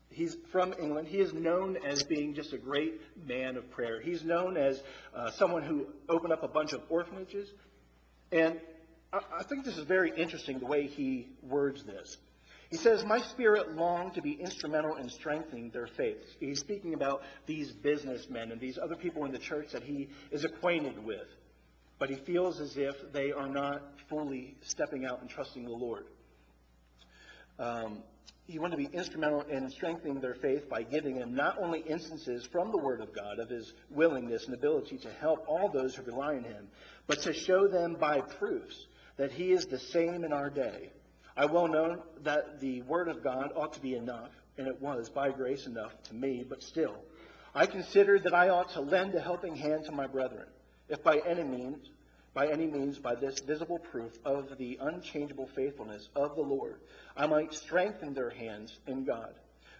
he's 0.08 0.38
from 0.52 0.72
England. 0.80 1.06
He 1.06 1.18
is 1.18 1.34
known 1.34 1.76
as 1.84 2.02
being 2.04 2.32
just 2.32 2.54
a 2.54 2.58
great 2.58 2.98
man 3.26 3.58
of 3.58 3.70
prayer. 3.72 4.00
He's 4.00 4.24
known 4.24 4.56
as 4.56 4.82
uh, 5.14 5.32
someone 5.32 5.64
who 5.64 5.88
opened 6.08 6.32
up 6.32 6.42
a 6.42 6.48
bunch 6.48 6.72
of 6.72 6.80
orphanages. 6.88 7.46
And 8.32 8.58
I, 9.12 9.42
think 9.44 9.64
this 9.64 9.78
is 9.78 9.84
very 9.84 10.12
interesting 10.16 10.58
the 10.58 10.66
way 10.66 10.86
he 10.86 11.28
words 11.42 11.84
this. 11.84 12.16
He 12.70 12.76
says, 12.76 13.04
My 13.04 13.20
spirit 13.20 13.76
longed 13.76 14.14
to 14.14 14.22
be 14.22 14.32
instrumental 14.32 14.96
in 14.96 15.08
strengthening 15.08 15.70
their 15.70 15.86
faith. 15.86 16.18
He's 16.40 16.58
speaking 16.58 16.94
about 16.94 17.22
these 17.46 17.70
businessmen 17.70 18.50
and 18.50 18.60
these 18.60 18.78
other 18.78 18.96
people 18.96 19.24
in 19.24 19.32
the 19.32 19.38
church 19.38 19.70
that 19.72 19.84
he 19.84 20.08
is 20.32 20.44
acquainted 20.44 21.02
with. 21.04 21.28
But 21.98 22.10
he 22.10 22.16
feels 22.16 22.60
as 22.60 22.76
if 22.76 22.94
they 23.12 23.32
are 23.32 23.48
not 23.48 23.82
fully 24.08 24.56
stepping 24.62 25.06
out 25.06 25.20
and 25.20 25.30
trusting 25.30 25.64
the 25.64 25.70
Lord. 25.70 26.06
Um, 27.58 28.02
he 28.46 28.58
wanted 28.58 28.76
to 28.76 28.88
be 28.88 28.96
instrumental 28.96 29.42
in 29.42 29.70
strengthening 29.70 30.20
their 30.20 30.34
faith 30.34 30.68
by 30.68 30.82
giving 30.82 31.18
them 31.18 31.34
not 31.34 31.56
only 31.60 31.80
instances 31.80 32.46
from 32.52 32.70
the 32.70 32.78
Word 32.78 33.00
of 33.00 33.14
God 33.14 33.38
of 33.38 33.48
his 33.48 33.72
willingness 33.90 34.44
and 34.44 34.54
ability 34.54 34.98
to 34.98 35.10
help 35.20 35.44
all 35.48 35.68
those 35.68 35.94
who 35.94 36.02
rely 36.02 36.34
on 36.36 36.44
him, 36.44 36.68
but 37.06 37.22
to 37.22 37.32
show 37.32 37.66
them 37.66 37.96
by 37.98 38.20
proofs 38.20 38.86
that 39.16 39.32
he 39.32 39.52
is 39.52 39.66
the 39.66 39.78
same 39.78 40.24
in 40.24 40.32
our 40.32 40.50
day. 40.50 40.90
I 41.36 41.46
well 41.46 41.68
know 41.68 42.02
that 42.22 42.60
the 42.60 42.82
Word 42.82 43.08
of 43.08 43.22
God 43.22 43.52
ought 43.54 43.74
to 43.74 43.80
be 43.80 43.94
enough, 43.94 44.30
and 44.58 44.66
it 44.66 44.80
was 44.80 45.10
by 45.10 45.30
grace 45.30 45.66
enough 45.66 45.92
to 46.04 46.14
me, 46.14 46.44
but 46.48 46.62
still, 46.62 46.96
I 47.54 47.66
considered 47.66 48.24
that 48.24 48.34
I 48.34 48.48
ought 48.48 48.70
to 48.70 48.80
lend 48.80 49.14
a 49.14 49.20
helping 49.20 49.56
hand 49.56 49.84
to 49.86 49.92
my 49.92 50.06
brethren, 50.06 50.46
if 50.88 51.02
by 51.02 51.18
any 51.26 51.44
means 51.44 51.88
by 52.36 52.48
any 52.48 52.66
means 52.66 52.98
by 52.98 53.14
this 53.14 53.40
visible 53.40 53.78
proof 53.78 54.12
of 54.26 54.58
the 54.58 54.78
unchangeable 54.82 55.48
faithfulness 55.56 56.06
of 56.14 56.36
the 56.36 56.42
Lord, 56.42 56.80
I 57.16 57.26
might 57.26 57.54
strengthen 57.54 58.12
their 58.12 58.28
hands 58.28 58.78
in 58.86 59.06
God. 59.06 59.32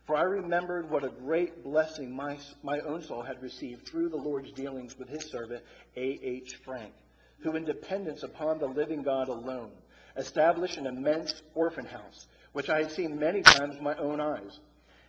For 0.06 0.16
I 0.16 0.22
remembered 0.22 0.88
what 0.88 1.04
a 1.04 1.10
great 1.10 1.62
blessing 1.62 2.16
my, 2.16 2.38
my 2.62 2.80
own 2.80 3.02
soul 3.02 3.20
had 3.20 3.42
received 3.42 3.86
through 3.86 4.08
the 4.08 4.16
Lord's 4.16 4.52
dealings 4.52 4.98
with 4.98 5.10
his 5.10 5.30
servant 5.30 5.62
A.H. 5.98 6.54
Frank, 6.64 6.94
who, 7.40 7.56
in 7.56 7.64
dependence 7.64 8.22
upon 8.22 8.58
the 8.58 8.66
living 8.66 9.02
God 9.02 9.28
alone, 9.28 9.70
established 10.16 10.78
an 10.78 10.86
immense 10.86 11.42
orphan 11.54 11.86
house, 11.86 12.26
which 12.52 12.70
I 12.70 12.78
had 12.78 12.92
seen 12.92 13.18
many 13.18 13.42
times 13.42 13.74
with 13.74 13.82
my 13.82 13.94
own 13.96 14.20
eyes. 14.20 14.58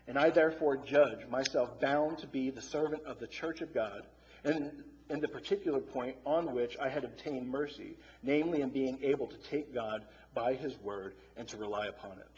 And 0.08 0.18
I 0.18 0.30
therefore 0.30 0.78
judge 0.78 1.28
myself 1.30 1.80
bound 1.80 2.20
to 2.20 2.28
be 2.28 2.50
the 2.50 2.62
servant 2.62 3.04
of 3.06 3.20
the 3.20 3.28
church 3.28 3.62
of 3.62 3.74
God, 3.74 4.04
and 4.44 4.84
in 5.10 5.20
the 5.20 5.28
particular 5.28 5.80
point 5.80 6.16
on 6.26 6.54
which 6.54 6.78
I 6.78 6.90
had 6.90 7.04
obtained 7.04 7.50
mercy, 7.50 7.98
namely 8.24 8.62
in 8.62 8.70
being 8.70 9.00
able 9.02 9.28
to 9.28 9.38
take 9.38 9.74
God 9.74 10.06
by 10.34 10.54
his 10.54 10.78
word 10.80 11.16
and 11.36 11.48
to 11.50 11.58
rely 11.58 11.88
upon 11.88 12.20
it. 12.20 12.37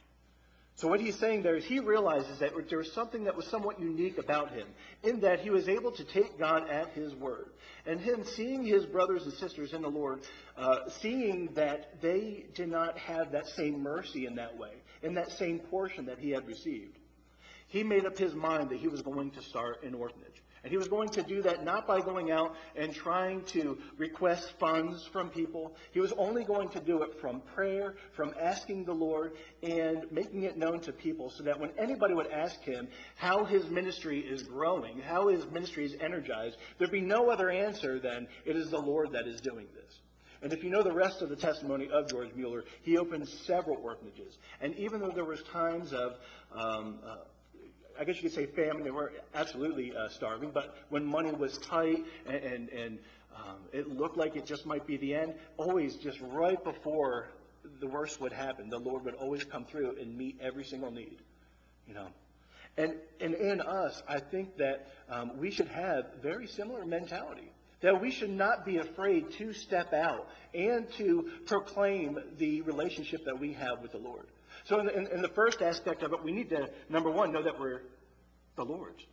So 0.80 0.88
what 0.88 1.02
he's 1.02 1.20
saying 1.20 1.44
there 1.44 1.58
is 1.58 1.66
he 1.66 1.82
realizes 1.82 2.40
that 2.40 2.54
there 2.70 2.78
was 2.78 2.94
something 2.94 3.26
that 3.26 3.36
was 3.36 3.46
somewhat 3.48 3.82
unique 3.82 4.18
about 4.18 4.52
him, 4.52 4.66
in 5.04 5.20
that 5.20 5.42
he 5.42 5.50
was 5.50 5.68
able 5.68 5.92
to 5.92 6.06
take 6.06 6.40
God 6.40 6.70
at 6.70 6.88
his 6.94 7.14
word. 7.16 7.50
And 7.86 8.00
him 8.00 8.24
seeing 8.24 8.64
his 8.64 8.86
brothers 8.86 9.24
and 9.24 9.34
sisters 9.34 9.74
in 9.74 9.82
the 9.82 9.90
Lord, 9.90 10.22
uh, 10.58 10.88
seeing 11.02 11.50
that 11.56 12.02
they 12.02 12.46
did 12.56 12.70
not 12.70 12.98
have 12.98 13.34
that 13.34 13.48
same 13.48 13.84
mercy 13.84 14.26
in 14.26 14.36
that 14.36 14.58
way, 14.58 14.72
in 15.04 15.16
that 15.16 15.32
same 15.34 15.60
portion 15.60 16.06
that 16.06 16.18
he 16.18 16.30
had 16.30 16.48
received, 16.48 16.98
he 17.68 17.84
made 17.84 18.06
up 18.06 18.18
his 18.18 18.34
mind 18.34 18.70
that 18.70 18.80
he 18.80 18.88
was 18.88 19.02
going 19.02 19.32
to 19.32 19.42
start 19.42 19.84
an 19.84 19.94
orphanage. 19.94 20.42
And 20.64 20.72
he 20.72 20.78
was 20.78 20.88
going 20.88 21.10
to 21.10 21.24
do 21.24 21.42
that 21.44 21.64
not 21.64 21.88
by 21.88 22.02
going 22.02 22.32
out 22.32 22.56
and 22.76 22.94
trying 22.94 23.44
to 23.46 23.78
request 23.98 24.54
funds 24.60 25.08
from 25.12 25.30
people. 25.30 25.76
He 25.92 26.00
was 26.00 26.12
only 26.14 26.44
going 26.44 26.70
to 26.70 26.80
do 26.80 27.04
it 27.04 27.20
from 27.22 27.42
prayer, 27.56 27.96
from 28.14 28.34
asking 28.40 28.86
the 28.86 28.94
Lord, 28.94 29.34
and 29.64 30.12
making 30.12 30.44
it 30.44 30.58
known 30.58 30.82
to 30.82 30.92
people 30.92 31.30
so 31.30 31.44
that 31.44 31.60
when 31.60 31.72
anybody 31.78 32.14
would 32.14 32.32
ask 32.32 32.62
him 32.62 32.88
how 33.16 33.46
his 33.46 33.70
ministry 33.70 34.20
is 34.20 34.44
growing, 34.44 35.00
how 35.00 35.30
his 35.30 35.46
ministry 35.52 35.86
is 35.86 35.96
energized, 36.02 36.58
there'd 36.78 36.92
be 36.92 37.02
no 37.02 37.30
other 37.30 37.50
answer 37.50 38.00
than 38.00 38.28
it 38.46 38.56
is 38.56 38.70
the 38.70 38.80
Lord 38.80 39.12
that 39.14 39.28
is 39.28 39.40
doing 39.42 39.68
this. 39.74 40.00
And 40.42 40.54
if 40.54 40.64
you 40.64 40.70
know 40.70 40.84
the 40.84 40.94
rest 40.94 41.22
of 41.22 41.30
the 41.30 41.36
testimony 41.36 41.90
of 41.92 42.10
George 42.10 42.34
Mueller, 42.34 42.64
he 42.82 42.98
opened 42.98 43.28
several 43.28 43.78
orphanages. 43.84 44.38
And 44.62 44.74
even 44.76 45.02
though 45.02 45.12
there 45.12 45.26
was 45.26 45.42
times 45.44 45.92
of 45.92 46.14
um, 46.54 47.00
uh, 47.06 47.18
I 48.00 48.06
guess 48.06 48.16
you 48.16 48.24
could 48.24 48.34
say 48.34 48.46
famine. 48.46 48.84
They 48.84 48.92
were 48.92 49.12
absolutely 49.36 49.94
uh, 49.96 50.08
starving, 50.10 50.52
but 50.52 50.76
when 50.90 51.06
money 51.06 51.32
was 51.32 51.58
tight 51.58 52.06
and, 52.26 52.36
and, 52.38 52.70
and 52.70 53.00
um, 53.36 53.58
it 53.74 53.90
looked 53.90 54.16
like 54.18 54.36
it 54.38 54.46
just 54.46 54.66
might 54.66 54.88
be 54.88 54.98
the 54.98 55.14
end, 55.14 55.34
always 55.58 55.96
just 55.96 56.18
right 56.22 56.62
before 56.64 57.28
the 57.82 57.88
worst 57.88 58.22
would 58.22 58.32
happen, 58.32 58.70
the 58.70 58.80
Lord 58.80 59.04
would 59.04 59.16
always 59.16 59.44
come 59.44 59.66
through 59.66 59.98
and 60.00 60.18
meet 60.18 60.38
every 60.42 60.64
single 60.64 60.92
need. 60.92 61.18
You 61.88 61.94
know, 61.96 62.08
and 62.78 62.94
and 63.20 63.34
in 63.34 63.62
us, 63.62 64.02
I 64.08 64.20
think 64.20 64.58
that 64.58 64.88
um, 65.10 65.38
we 65.38 65.52
should 65.52 65.68
have 65.68 66.06
very 66.22 66.48
similar 66.48 66.86
mentality. 66.86 67.52
That 67.82 68.02
we 68.02 68.12
should 68.12 68.30
not 68.30 68.66
be 68.66 68.78
afraid 68.78 69.32
to 69.34 69.54
step 69.54 69.94
out 69.94 70.28
and 70.54 70.92
to 70.98 71.30
proclaim 71.46 72.20
the 72.38 72.62
relationship 72.62 73.26
that 73.26 73.40
we 73.40 73.54
have 73.54 73.82
with 73.82 73.92
the 73.92 73.98
Lord. 73.98 74.26
So 74.70 74.80
in 74.80 74.86
the, 74.86 74.96
in, 74.96 75.08
in 75.08 75.22
the 75.24 75.30
first 75.30 75.64
aspect 75.64 76.04
of 76.04 76.14
it, 76.14 76.24
we 76.24 76.32
need 76.32 76.52
to, 76.52 76.70
number 76.90 77.10
one, 77.10 77.32
know 77.32 77.42
that 77.42 77.60
we're 77.60 77.82
the 78.56 78.64
Lord's. 78.64 79.04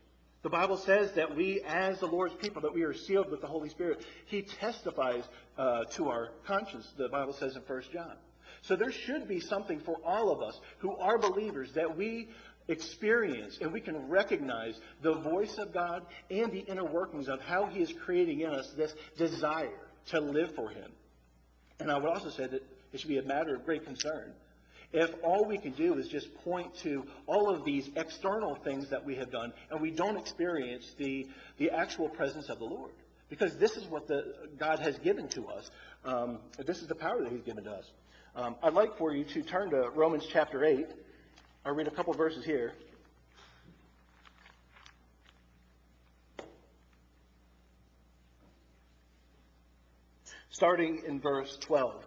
The 0.43 0.49
Bible 0.49 0.77
says 0.77 1.11
that 1.13 1.35
we, 1.35 1.61
as 1.61 1.99
the 1.99 2.05
Lord's 2.05 2.35
people, 2.35 2.61
that 2.61 2.75
we 2.75 2.83
are 2.83 2.93
sealed 2.93 3.31
with 3.31 3.41
the 3.41 3.47
Holy 3.47 3.69
Spirit. 3.69 4.05
He 4.27 4.43
testifies 4.43 5.23
uh, 5.57 5.85
to 5.95 6.09
our 6.09 6.29
conscience, 6.45 6.87
the 6.95 7.09
Bible 7.09 7.33
says 7.33 7.55
in 7.55 7.63
1 7.63 7.81
John. 7.91 8.13
So 8.61 8.75
there 8.75 8.91
should 8.91 9.27
be 9.27 9.39
something 9.39 9.79
for 9.79 9.97
all 10.05 10.29
of 10.31 10.43
us 10.43 10.59
who 10.77 10.95
are 10.95 11.17
believers 11.17 11.71
that 11.73 11.97
we 11.97 12.29
experience 12.67 13.57
and 13.59 13.73
we 13.73 13.81
can 13.81 14.07
recognize 14.09 14.79
the 15.01 15.15
voice 15.15 15.57
of 15.57 15.73
God 15.73 16.05
and 16.29 16.51
the 16.51 16.59
inner 16.59 16.85
workings 16.85 17.27
of 17.27 17.41
how 17.41 17.65
He 17.65 17.81
is 17.81 17.91
creating 18.05 18.41
in 18.41 18.51
us 18.51 18.71
this 18.77 18.93
desire 19.17 19.71
to 20.07 20.19
live 20.19 20.53
for 20.53 20.69
Him. 20.69 20.91
And 21.79 21.91
I 21.91 21.97
would 21.97 22.09
also 22.09 22.29
say 22.29 22.45
that 22.45 22.61
it 22.93 22.99
should 22.99 23.09
be 23.09 23.17
a 23.17 23.23
matter 23.23 23.55
of 23.55 23.65
great 23.65 23.85
concern 23.85 24.33
if 24.97 25.11
all 25.23 25.45
we 25.45 25.59
can 25.59 25.73
do 25.73 25.97
is 25.99 26.07
just 26.07 26.33
point 26.43 26.75
to 26.77 27.05
all 27.27 27.49
of 27.49 27.63
these 27.63 27.89
external 27.95 28.55
things 28.55 28.89
that 28.89 29.05
we 29.05 29.15
have 29.15 29.31
done 29.31 29.53
and 29.69 29.79
we 29.79 29.91
don't 29.91 30.17
experience 30.17 30.95
the, 30.97 31.27
the 31.59 31.69
actual 31.69 32.09
presence 32.09 32.49
of 32.49 32.57
the 32.57 32.65
Lord. 32.65 32.91
Because 33.29 33.57
this 33.57 33.77
is 33.77 33.85
what 33.85 34.07
the, 34.07 34.33
God 34.57 34.79
has 34.79 34.97
given 34.99 35.27
to 35.29 35.47
us. 35.47 35.69
Um, 36.03 36.39
this 36.65 36.81
is 36.81 36.87
the 36.87 36.95
power 36.95 37.21
that 37.21 37.31
He's 37.31 37.43
given 37.43 37.63
to 37.65 37.71
us. 37.71 37.91
Um, 38.35 38.55
I'd 38.63 38.73
like 38.73 38.97
for 38.97 39.13
you 39.13 39.23
to 39.25 39.43
turn 39.43 39.69
to 39.69 39.89
Romans 39.93 40.25
chapter 40.31 40.65
8. 40.65 40.87
I'll 41.65 41.75
read 41.75 41.87
a 41.87 41.91
couple 41.91 42.13
verses 42.13 42.43
here. 42.43 42.73
Starting 50.49 51.03
in 51.05 51.19
verse 51.19 51.55
12. 51.61 52.06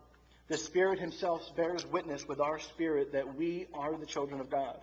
The 0.51 0.57
Spirit 0.57 0.99
Himself 0.99 1.55
bears 1.55 1.85
witness 1.85 2.27
with 2.27 2.41
our 2.41 2.59
spirit 2.59 3.13
that 3.13 3.37
we 3.37 3.67
are 3.73 3.95
the 3.95 4.05
children 4.05 4.41
of 4.41 4.49
God. 4.49 4.77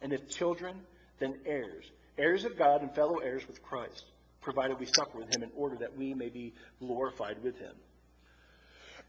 And 0.00 0.14
if 0.14 0.30
children, 0.30 0.74
then 1.18 1.34
heirs, 1.44 1.84
heirs 2.16 2.46
of 2.46 2.56
God 2.56 2.80
and 2.80 2.90
fellow 2.94 3.18
heirs 3.18 3.46
with 3.46 3.62
Christ, 3.62 4.06
provided 4.40 4.80
we 4.80 4.86
suffer 4.86 5.18
with 5.18 5.28
Him 5.28 5.42
in 5.42 5.50
order 5.54 5.76
that 5.76 5.94
we 5.94 6.14
may 6.14 6.30
be 6.30 6.54
glorified 6.78 7.42
with 7.42 7.58
Him. 7.58 7.74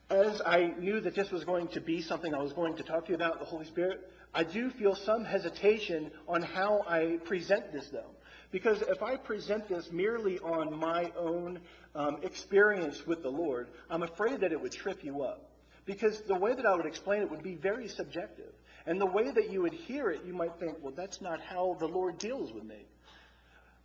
As 0.10 0.42
I 0.46 0.74
knew 0.78 1.00
that 1.00 1.16
this 1.16 1.32
was 1.32 1.46
going 1.46 1.70
to 1.70 1.80
be 1.80 2.02
something 2.02 2.36
I 2.36 2.42
was 2.42 2.52
going 2.52 2.76
to 2.76 2.84
talk 2.84 3.06
to 3.06 3.12
you 3.12 3.16
about, 3.16 3.40
the 3.40 3.46
Holy 3.46 3.64
Spirit, 3.64 4.12
I 4.34 4.44
do 4.44 4.70
feel 4.70 4.96
some 4.96 5.24
hesitation 5.24 6.12
on 6.28 6.42
how 6.42 6.84
I 6.90 7.20
present 7.24 7.72
this, 7.72 7.88
though. 7.88 8.12
Because 8.52 8.82
if 8.82 9.02
I 9.02 9.16
present 9.16 9.70
this 9.70 9.90
merely 9.94 10.40
on 10.40 10.78
my 10.78 11.14
own 11.18 11.62
um, 11.96 12.18
experience 12.22 13.08
with 13.08 13.24
the 13.24 13.32
Lord, 13.32 13.70
I'm 13.90 14.04
afraid 14.04 14.42
that 14.42 14.52
it 14.52 14.60
would 14.60 14.74
trip 14.74 15.06
you 15.06 15.24
up. 15.24 15.48
Because 15.86 16.22
the 16.22 16.36
way 16.36 16.54
that 16.54 16.66
I 16.66 16.76
would 16.76 16.86
explain 16.86 17.22
it 17.22 17.32
would 17.32 17.44
be 17.44 17.56
very 17.56 17.88
subjective. 17.88 18.54
And 18.86 19.00
the 19.00 19.06
way 19.06 19.30
that 19.32 19.52
you 19.52 19.62
would 19.62 19.74
hear 19.74 20.10
it, 20.10 20.22
you 20.26 20.34
might 20.34 20.60
think, 20.60 20.78
well, 20.82 20.94
that's 20.96 21.22
not 21.22 21.40
how 21.42 21.76
the 21.80 21.88
Lord 21.88 22.18
deals 22.18 22.52
with 22.52 22.64
me. 22.64 22.86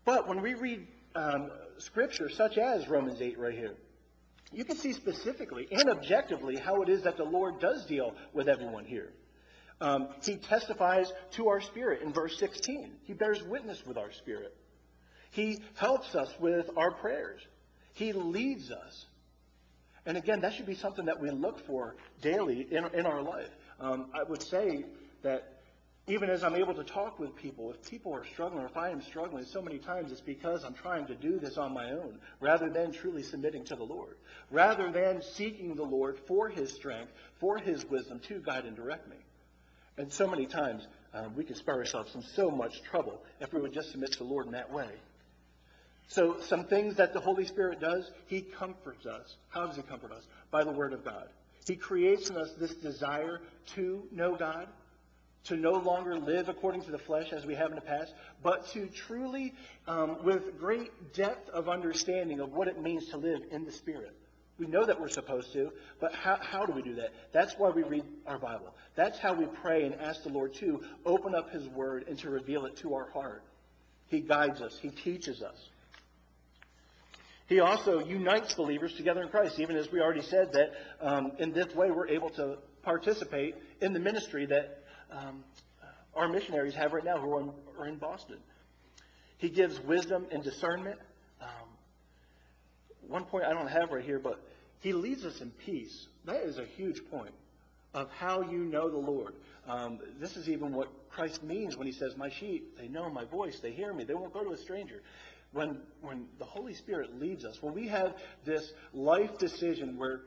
But 0.05 0.29
when 0.29 0.41
we 0.41 0.55
read 0.55 0.87
um, 1.15 1.51
scripture, 1.79 2.29
such 2.29 2.59
as 2.59 2.89
Romans 2.89 3.21
8 3.21 3.39
right 3.39 3.55
here, 3.55 3.75
you 4.53 4.65
can 4.65 4.77
see 4.77 4.93
specifically 4.93 5.67
and 5.71 5.91
objectively 5.91 6.57
how 6.57 6.83
it 6.83 6.89
is 6.89 7.03
that 7.03 7.17
the 7.17 7.25
Lord 7.25 7.61
does 7.61 7.85
deal 7.87 8.15
with 8.33 8.49
everyone 8.49 8.85
here. 8.85 9.13
Um, 9.81 10.09
he 10.23 10.37
testifies 10.37 11.13
to 11.33 11.49
our 11.49 11.61
spirit 11.61 12.03
in 12.03 12.13
verse 12.13 12.39
16. 12.39 12.93
He 13.03 13.13
bears 13.13 13.43
witness 13.43 13.85
with 13.85 13.99
our 13.99 14.13
spirit. 14.13 14.55
He 15.33 15.63
helps 15.75 16.15
us 16.15 16.33
with 16.41 16.71
our 16.77 16.93
prayers. 16.93 17.43
He 17.93 18.13
leads 18.13 18.71
us. 18.71 19.07
And 20.07 20.17
again, 20.17 20.41
that 20.41 20.55
should 20.55 20.67
be 20.67 20.75
something 20.75 21.05
that 21.07 21.21
we 21.21 21.31
look 21.31 21.67
for 21.67 21.97
daily 22.23 22.67
in, 22.71 22.85
in 22.95 23.07
our 23.07 23.21
life. 23.21 23.51
Um, 23.81 24.07
I 24.15 24.23
would 24.23 24.41
say 24.41 24.85
that 25.23 25.53
even 26.09 26.31
as 26.31 26.45
I'm 26.45 26.55
able 26.55 26.75
to 26.75 26.85
talk 26.85 27.19
with 27.19 27.35
people, 27.35 27.73
if 27.73 27.91
people 27.91 28.15
are 28.15 28.25
struggling, 28.25 28.63
or 28.63 28.67
if 28.67 28.77
I 28.77 28.91
am 28.91 29.03
struggling, 29.03 29.45
so 29.45 29.61
many 29.61 29.79
times 29.79 30.13
it's 30.13 30.21
because 30.21 30.65
I'm 30.65 30.75
trying 30.75 31.07
to 31.09 31.17
do 31.17 31.41
this 31.41 31.59
on 31.59 31.75
my 31.75 31.91
own, 31.91 32.21
rather 32.41 32.71
than 32.71 32.93
truly 32.93 33.25
submitting 33.25 33.65
to 33.65 33.75
the 33.75 33.83
Lord, 33.83 34.17
rather 34.53 34.93
than 34.93 35.21
seeking 35.21 35.75
the 35.75 35.83
Lord 35.83 36.17
for 36.29 36.49
His 36.49 36.73
strength, 36.73 37.11
for 37.41 37.59
His 37.59 37.85
wisdom 37.85 38.21
to 38.29 38.39
guide 38.39 38.65
and 38.67 38.77
direct 38.77 39.09
me. 39.09 39.17
And 39.99 40.13
so 40.13 40.29
many 40.29 40.47
times 40.47 40.87
um, 41.13 41.35
we 41.35 41.43
can 41.43 41.57
spare 41.57 41.77
ourselves 41.77 42.13
from 42.13 42.23
so 42.23 42.51
much 42.53 42.83
trouble 42.85 43.21
if 43.41 43.53
we 43.53 43.61
would 43.61 43.73
just 43.73 43.91
submit 43.91 44.13
to 44.13 44.19
the 44.19 44.25
Lord 44.25 44.47
in 44.47 44.53
that 44.53 44.73
way. 44.73 44.91
So, 46.09 46.41
some 46.41 46.65
things 46.65 46.97
that 46.97 47.13
the 47.13 47.21
Holy 47.21 47.45
Spirit 47.45 47.81
does, 47.81 48.11
He 48.27 48.41
comforts 48.41 49.07
us. 49.07 49.37
How 49.49 49.67
does 49.67 49.77
He 49.77 49.83
comfort 49.83 50.13
us? 50.13 50.27
By 50.51 50.65
the 50.65 50.71
Word 50.71 50.93
of 50.93 51.05
God. 51.05 51.29
He 51.67 51.75
creates 51.75 52.31
in 52.31 52.37
us 52.37 52.53
this 52.53 52.75
desire 52.75 53.41
to 53.75 54.05
know 54.13 54.37
God, 54.37 54.69
to 55.45 55.57
no 55.57 55.73
longer 55.73 56.17
live 56.17 56.49
according 56.49 56.83
to 56.83 56.93
the 56.93 56.99
flesh 56.99 57.33
as 57.33 57.45
we 57.45 57.57
have 57.57 57.71
in 57.71 57.75
the 57.75 57.81
past, 57.81 58.15
but 58.43 58.69
to 58.69 58.87
truly, 58.87 59.53
um, 59.89 60.23
with 60.23 60.59
great 60.59 61.13
depth 61.13 61.49
of 61.51 61.69
understanding 61.69 62.39
of 62.39 62.53
what 62.53 62.69
it 62.69 62.81
means 62.81 63.09
to 63.09 63.17
live 63.17 63.43
in 63.51 63.65
the 63.65 63.73
Spirit. 63.73 64.15
We 64.59 64.67
know 64.67 64.85
that 64.87 65.01
we're 65.01 65.09
supposed 65.09 65.53
to, 65.53 65.73
but 66.01 66.15
how, 66.15 66.39
how 66.41 66.65
do 66.65 66.73
we 66.73 66.83
do 66.83 66.95
that? 66.95 67.13
That's 67.33 67.55
why 67.59 67.71
we 67.71 67.83
read 67.83 68.05
our 68.27 68.39
Bible. 68.39 68.75
That's 68.95 69.19
how 69.19 69.35
we 69.35 69.47
pray 69.47 69.85
and 69.85 69.95
ask 69.97 70.23
the 70.23 70.31
Lord 70.31 70.55
to 70.55 70.83
open 71.05 71.35
up 71.35 71.51
His 71.51 71.69
Word 71.69 72.07
and 72.09 72.19
to 72.21 72.31
reveal 72.31 72.65
it 72.65 72.77
to 72.79 72.95
our 72.95 73.11
heart. 73.11 73.43
He 74.09 74.21
guides 74.21 74.63
us, 74.63 74.79
He 74.81 74.89
teaches 74.89 75.43
us. 75.43 75.69
He 77.47 77.61
also 77.61 78.01
unites 78.01 78.55
believers 78.55 78.93
together 78.95 79.23
in 79.23 79.29
Christ, 79.29 79.61
even 79.61 79.77
as 79.77 79.91
we 79.93 80.01
already 80.01 80.23
said 80.23 80.53
that 80.53 80.73
um, 81.01 81.33
in 81.39 81.53
this 81.53 81.73
way 81.75 81.91
we're 81.91 82.09
able 82.09 82.31
to 82.31 82.59
participate 82.83 83.55
in 83.81 83.93
the 83.93 84.01
ministry 84.01 84.47
that 84.47 84.83
um, 85.13 85.45
our 86.15 86.29
missionaries 86.29 86.75
have 86.75 86.93
right 86.93 87.05
now 87.05 87.19
who 87.19 87.33
are 87.33 87.41
in, 87.43 87.51
are 87.79 87.87
in, 87.87 87.97
Boston. 87.97 88.39
He 89.39 89.49
gives 89.49 89.79
wisdom 89.81 90.27
and 90.33 90.43
discernment. 90.43 90.99
Um, 91.41 91.69
one 93.07 93.25
point 93.25 93.45
I 93.45 93.53
don't 93.53 93.69
have 93.69 93.91
right 93.91 94.05
here, 94.05 94.19
but 94.19 94.41
he 94.81 94.93
leads 94.93 95.25
us 95.25 95.41
in 95.41 95.51
peace. 95.51 96.07
That 96.25 96.43
is 96.43 96.59
a 96.59 96.65
huge 96.65 97.01
point 97.11 97.35
of 97.95 98.11
how 98.11 98.43
you 98.43 98.59
know 98.59 98.91
the 98.91 98.99
Lord. 98.99 99.35
Um, 99.69 100.01
this 100.21 100.37
is 100.37 100.49
even 100.49 100.73
what 100.73 100.89
Christ 101.11 101.43
means 101.45 101.77
when 101.77 101.87
he 101.87 101.93
says, 101.93 102.17
My 102.17 102.31
sheep, 102.31 102.77
they 102.77 102.89
know 102.89 103.09
my 103.09 103.25
voice, 103.25 103.59
they 103.61 103.73
hear 103.73 103.93
me, 103.93 104.05
they 104.05 104.15
won't 104.15 104.33
go 104.33 104.43
to 104.43 104.51
a 104.51 104.59
stranger 104.59 105.01
when, 105.57 105.79
when 106.03 106.27
the 106.39 106.45
Holy 106.45 106.75
Spirit 106.75 107.19
leads 107.19 107.45
us, 107.45 107.63
when 107.63 107.75
we 107.75 107.89
have 107.89 108.15
this 108.45 108.73
life 108.93 109.39
decision 109.39 109.97
where 109.97 110.21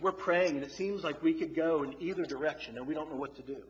we're 0.00 0.12
praying 0.12 0.56
and 0.56 0.62
it 0.62 0.72
seems 0.72 1.02
like 1.02 1.22
we 1.22 1.34
could 1.34 1.56
go 1.56 1.82
in 1.82 1.94
either 2.00 2.24
direction 2.24 2.76
and 2.76 2.86
we 2.86 2.94
don't 2.94 3.10
know 3.10 3.16
what 3.16 3.34
to 3.36 3.42
do. 3.42 3.62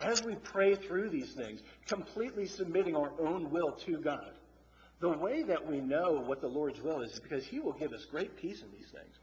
As 0.00 0.22
we 0.22 0.36
pray 0.36 0.76
through 0.76 1.10
these 1.10 1.32
things, 1.34 1.60
completely 1.86 2.46
submitting 2.46 2.96
our 2.96 3.12
own 3.20 3.50
will 3.50 3.72
to 3.72 3.98
God, 3.98 4.32
the 5.00 5.10
way 5.10 5.42
that 5.42 5.66
we 5.66 5.80
know 5.80 6.22
what 6.24 6.40
the 6.40 6.46
Lord's 6.46 6.80
will 6.80 7.02
is, 7.02 7.18
because 7.20 7.44
He 7.44 7.58
will 7.58 7.74
give 7.74 7.92
us 7.92 8.06
great 8.10 8.36
peace 8.36 8.62
in 8.62 8.70
these 8.70 8.88
things. 8.90 9.16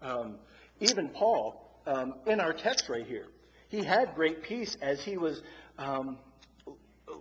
Um, 0.00 0.36
even 0.80 1.08
Paul, 1.08 1.82
um, 1.86 2.14
in 2.26 2.40
our 2.40 2.52
text 2.52 2.88
right 2.88 3.06
here, 3.06 3.26
he 3.68 3.82
had 3.82 4.14
great 4.14 4.42
peace 4.42 4.76
as 4.80 5.02
he 5.02 5.18
was 5.18 5.42
um, 5.76 6.18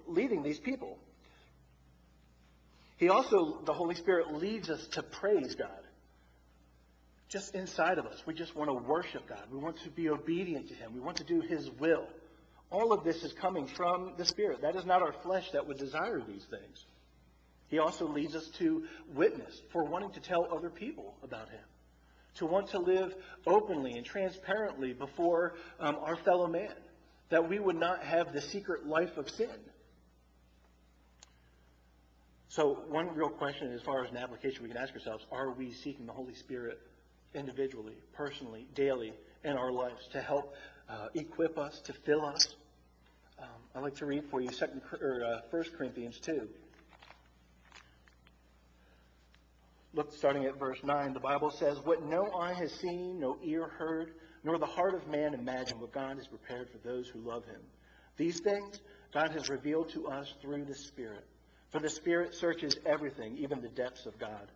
leading 0.08 0.44
these 0.44 0.60
people. 0.60 0.98
He 2.98 3.10
also, 3.10 3.62
the 3.64 3.74
Holy 3.74 3.96
Spirit 3.96 4.34
leads 4.34 4.70
us 4.70 4.86
to 4.94 5.04
praise 5.04 5.56
God. 5.56 5.70
Just 7.30 7.54
inside 7.54 8.00
of 8.00 8.06
us, 8.06 8.22
we 8.26 8.34
just 8.34 8.56
want 8.56 8.70
to 8.70 8.74
worship 8.74 9.28
God. 9.28 9.44
We 9.52 9.60
want 9.60 9.78
to 9.84 9.90
be 9.90 10.10
obedient 10.10 10.70
to 10.70 10.74
Him. 10.74 10.94
We 10.94 11.00
want 11.00 11.18
to 11.18 11.24
do 11.24 11.42
His 11.42 11.70
will. 11.80 12.08
All 12.72 12.92
of 12.92 13.04
this 13.04 13.24
is 13.24 13.34
coming 13.34 13.68
from 13.68 14.14
the 14.18 14.26
Spirit. 14.26 14.62
That 14.62 14.76
is 14.76 14.86
not 14.86 15.02
our 15.02 15.14
flesh 15.24 15.52
that 15.52 15.68
would 15.68 15.78
desire 15.78 16.22
these 16.28 16.46
things. 16.50 16.86
He 17.68 17.80
also 17.80 18.08
leads 18.08 18.34
us 18.34 18.48
to 18.60 18.86
witness 19.14 19.62
for 19.72 19.84
wanting 19.84 20.12
to 20.12 20.20
tell 20.22 20.48
other 20.52 20.70
people 20.70 21.16
about 21.22 21.50
Him, 21.50 21.64
to 22.36 22.46
want 22.46 22.70
to 22.70 22.80
live 22.80 23.14
openly 23.46 23.94
and 23.94 24.06
transparently 24.06 24.94
before 24.94 25.56
um, 25.80 25.98
our 26.02 26.16
fellow 26.24 26.48
man, 26.48 26.74
that 27.30 27.48
we 27.48 27.60
would 27.60 27.76
not 27.76 28.04
have 28.04 28.34
the 28.34 28.42
secret 28.42 28.88
life 28.88 29.18
of 29.18 29.30
sin 29.30 29.50
so 32.58 32.80
one 32.90 33.14
real 33.16 33.30
question 33.30 33.72
as 33.72 33.84
far 33.84 34.04
as 34.04 34.10
an 34.10 34.18
application 34.18 34.64
we 34.64 34.70
can 34.70 34.80
ask 34.80 34.92
ourselves, 34.92 35.24
are 35.32 35.52
we 35.52 35.72
seeking 35.72 36.08
the 36.08 36.12
Holy 36.12 36.34
Spirit 36.34 36.80
individually, 37.36 37.94
personally, 38.14 38.66
daily 38.74 39.14
in 39.44 39.52
our 39.52 39.72
lives 39.72 40.08
to 40.12 40.20
help 40.20 40.56
uh, 40.90 41.10
equip 41.14 41.60
us, 41.60 41.80
to 41.82 41.94
fill 41.94 42.26
us? 42.26 42.56
um, 43.40 43.48
I'd 43.76 43.84
like 43.84 43.96
to 43.98 44.08
read 44.08 44.24
for 44.32 44.42
you 44.42 44.52
second, 44.52 44.82
or, 45.00 45.24
uh, 45.24 45.42
1 45.52 45.66
Corinthians 45.78 46.20
2. 46.20 46.50
Look, 49.94 50.12
starting 50.16 50.46
at 50.46 50.58
verse 50.58 50.80
9, 50.84 51.14
the 51.14 51.20
Bible 51.20 51.52
says, 51.52 51.78
What 51.84 52.04
no 52.08 52.32
eye 52.34 52.54
has 52.54 52.74
seen, 52.74 53.20
no 53.20 53.38
ear 53.44 53.68
heard, 53.68 54.16
nor 54.44 54.58
the 54.58 54.66
heart 54.66 54.96
of 54.96 55.08
man 55.08 55.36
imagined 55.36 55.80
what 55.80 55.92
God 55.92 56.18
has 56.18 56.26
prepared 56.26 56.72
for 56.72 56.80
those 56.80 57.08
who 57.08 57.20
love 57.20 57.46
him. 57.46 57.62
These 58.18 58.40
things 58.40 58.80
God 59.14 59.30
has 59.34 59.48
revealed 59.48 59.90
to 59.90 60.08
us 60.08 60.34
through 60.42 60.66
the 60.66 60.74
Spirit. 60.74 61.24
For 61.72 61.80
the 61.80 61.90
Spirit 61.90 62.34
searches 62.34 62.78
everything, 62.86 63.38
even 63.38 63.62
the 63.62 63.68
depths 63.68 64.06
of 64.06 64.18
God. 64.18 64.52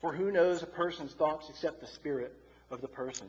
For 0.00 0.12
who 0.12 0.30
knows 0.30 0.62
a 0.62 0.66
person's 0.66 1.12
thoughts 1.12 1.48
except 1.48 1.80
the 1.80 1.86
Spirit 1.86 2.34
of 2.70 2.80
the 2.80 2.88
person 2.88 3.26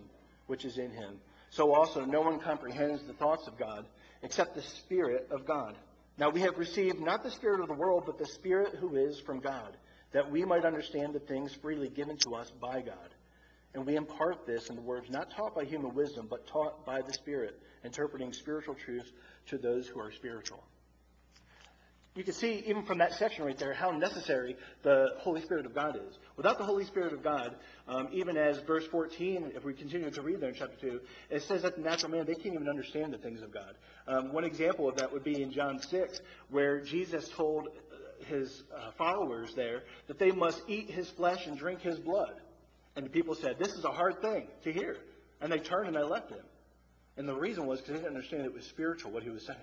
which 0.47 0.65
is 0.65 0.77
in 0.77 0.91
him? 0.91 1.19
So 1.49 1.73
also 1.73 2.05
no 2.05 2.21
one 2.21 2.39
comprehends 2.39 3.03
the 3.03 3.13
thoughts 3.13 3.47
of 3.47 3.57
God 3.57 3.85
except 4.21 4.55
the 4.55 4.61
Spirit 4.61 5.27
of 5.31 5.45
God. 5.45 5.75
Now 6.17 6.29
we 6.29 6.41
have 6.41 6.57
received 6.57 6.99
not 6.99 7.23
the 7.23 7.31
Spirit 7.31 7.61
of 7.61 7.67
the 7.67 7.73
world, 7.73 8.03
but 8.05 8.17
the 8.17 8.25
Spirit 8.25 8.75
who 8.75 8.95
is 8.95 9.19
from 9.19 9.39
God, 9.39 9.75
that 10.11 10.31
we 10.31 10.45
might 10.45 10.65
understand 10.65 11.13
the 11.13 11.19
things 11.19 11.53
freely 11.53 11.89
given 11.89 12.17
to 12.17 12.35
us 12.35 12.51
by 12.61 12.81
God. 12.81 13.09
And 13.73 13.85
we 13.85 13.97
impart 13.97 14.45
this 14.45 14.69
in 14.69 14.75
the 14.75 14.81
words 14.81 15.09
not 15.09 15.31
taught 15.31 15.53
by 15.53 15.65
human 15.65 15.93
wisdom, 15.93 16.27
but 16.29 16.47
taught 16.47 16.85
by 16.85 17.01
the 17.01 17.13
Spirit, 17.13 17.59
interpreting 17.83 18.31
spiritual 18.31 18.75
truths 18.75 19.11
to 19.47 19.57
those 19.57 19.87
who 19.87 19.99
are 19.99 20.11
spiritual. 20.11 20.63
You 22.15 22.23
can 22.23 22.33
see, 22.33 22.63
even 22.65 22.85
from 22.85 22.99
that 22.99 23.13
section 23.15 23.43
right 23.43 23.57
there, 23.57 23.73
how 23.73 23.91
necessary 23.91 24.55
the 24.83 25.09
Holy 25.17 25.41
Spirit 25.41 25.65
of 25.65 25.75
God 25.75 25.97
is. 25.97 26.17
Without 26.37 26.57
the 26.57 26.63
Holy 26.63 26.85
Spirit 26.85 27.11
of 27.11 27.21
God, 27.21 27.55
um, 27.89 28.07
even 28.13 28.37
as 28.37 28.57
verse 28.59 28.85
14, 28.87 29.51
if 29.53 29.65
we 29.65 29.73
continue 29.73 30.09
to 30.09 30.21
read 30.21 30.39
there 30.39 30.49
in 30.49 30.55
chapter 30.55 30.77
2, 30.79 31.01
it 31.29 31.43
says 31.43 31.63
that 31.63 31.75
the 31.75 31.81
natural 31.81 32.11
man, 32.11 32.25
they 32.25 32.35
can't 32.35 32.55
even 32.55 32.69
understand 32.69 33.13
the 33.13 33.17
things 33.17 33.41
of 33.41 33.53
God. 33.53 33.75
Um, 34.07 34.31
one 34.31 34.45
example 34.45 34.87
of 34.87 34.95
that 34.95 35.11
would 35.11 35.25
be 35.25 35.41
in 35.41 35.51
John 35.51 35.77
6, 35.77 36.21
where 36.49 36.79
Jesus 36.79 37.27
told 37.35 37.67
his 38.27 38.63
uh, 38.73 38.91
followers 38.97 39.53
there 39.53 39.83
that 40.07 40.17
they 40.17 40.31
must 40.31 40.61
eat 40.69 40.89
his 40.89 41.09
flesh 41.09 41.47
and 41.47 41.57
drink 41.57 41.81
his 41.81 41.99
blood. 41.99 42.39
And 42.95 43.05
the 43.05 43.09
people 43.09 43.35
said, 43.35 43.59
This 43.59 43.73
is 43.73 43.83
a 43.83 43.91
hard 43.91 44.21
thing 44.21 44.47
to 44.63 44.71
hear. 44.71 44.97
And 45.41 45.51
they 45.51 45.59
turned 45.59 45.87
and 45.87 45.95
they 45.97 46.03
left 46.03 46.31
him. 46.31 46.45
And 47.17 47.27
the 47.27 47.35
reason 47.35 47.65
was 47.65 47.81
because 47.81 47.95
they 47.95 47.99
didn't 47.99 48.15
understand 48.15 48.45
it 48.45 48.53
was 48.53 48.65
spiritual, 48.65 49.11
what 49.11 49.23
he 49.23 49.29
was 49.29 49.45
saying. 49.45 49.59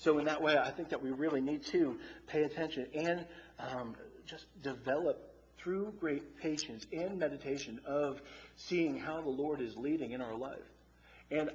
So, 0.00 0.18
in 0.18 0.24
that 0.24 0.40
way, 0.40 0.56
I 0.56 0.70
think 0.70 0.88
that 0.90 1.02
we 1.02 1.10
really 1.10 1.42
need 1.42 1.64
to 1.66 1.98
pay 2.26 2.42
attention 2.42 2.86
and 2.94 3.26
um, 3.58 3.94
just 4.26 4.46
develop 4.62 5.30
through 5.58 5.92
great 6.00 6.38
patience 6.40 6.86
and 6.90 7.18
meditation 7.18 7.80
of 7.84 8.20
seeing 8.56 8.96
how 8.96 9.20
the 9.20 9.28
Lord 9.28 9.60
is 9.60 9.76
leading 9.76 10.12
in 10.12 10.22
our 10.22 10.34
life. 10.34 10.58
And 11.30 11.50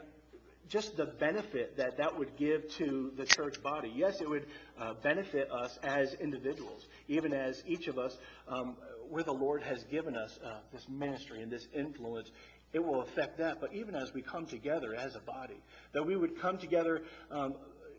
just 0.69 0.95
the 0.95 1.05
benefit 1.05 1.77
that 1.77 1.97
that 1.97 2.17
would 2.17 2.37
give 2.37 2.69
to 2.75 3.11
the 3.17 3.25
church 3.25 3.61
body. 3.63 3.91
Yes, 3.95 4.21
it 4.21 4.29
would 4.29 4.45
uh, 4.79 4.93
benefit 5.01 5.49
us 5.51 5.77
as 5.83 6.13
individuals, 6.15 6.87
even 7.07 7.33
as 7.33 7.63
each 7.67 7.87
of 7.87 7.97
us, 7.97 8.17
um, 8.47 8.75
where 9.09 9.23
the 9.23 9.33
Lord 9.33 9.63
has 9.63 9.83
given 9.85 10.15
us 10.15 10.39
uh, 10.43 10.57
this 10.71 10.87
ministry 10.89 11.41
and 11.41 11.51
this 11.51 11.67
influence, 11.73 12.29
it 12.73 12.83
will 12.83 13.01
affect 13.01 13.37
that. 13.37 13.61
But 13.61 13.73
even 13.73 13.95
as 13.95 14.13
we 14.13 14.21
come 14.21 14.45
together 14.45 14.95
as 14.95 15.15
a 15.15 15.19
body, 15.19 15.61
that 15.93 16.05
we 16.05 16.15
would 16.15 16.39
come 16.39 16.57
together, 16.57 17.03
um, 17.31 17.55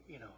you 0.08 0.18
know, 0.18 0.30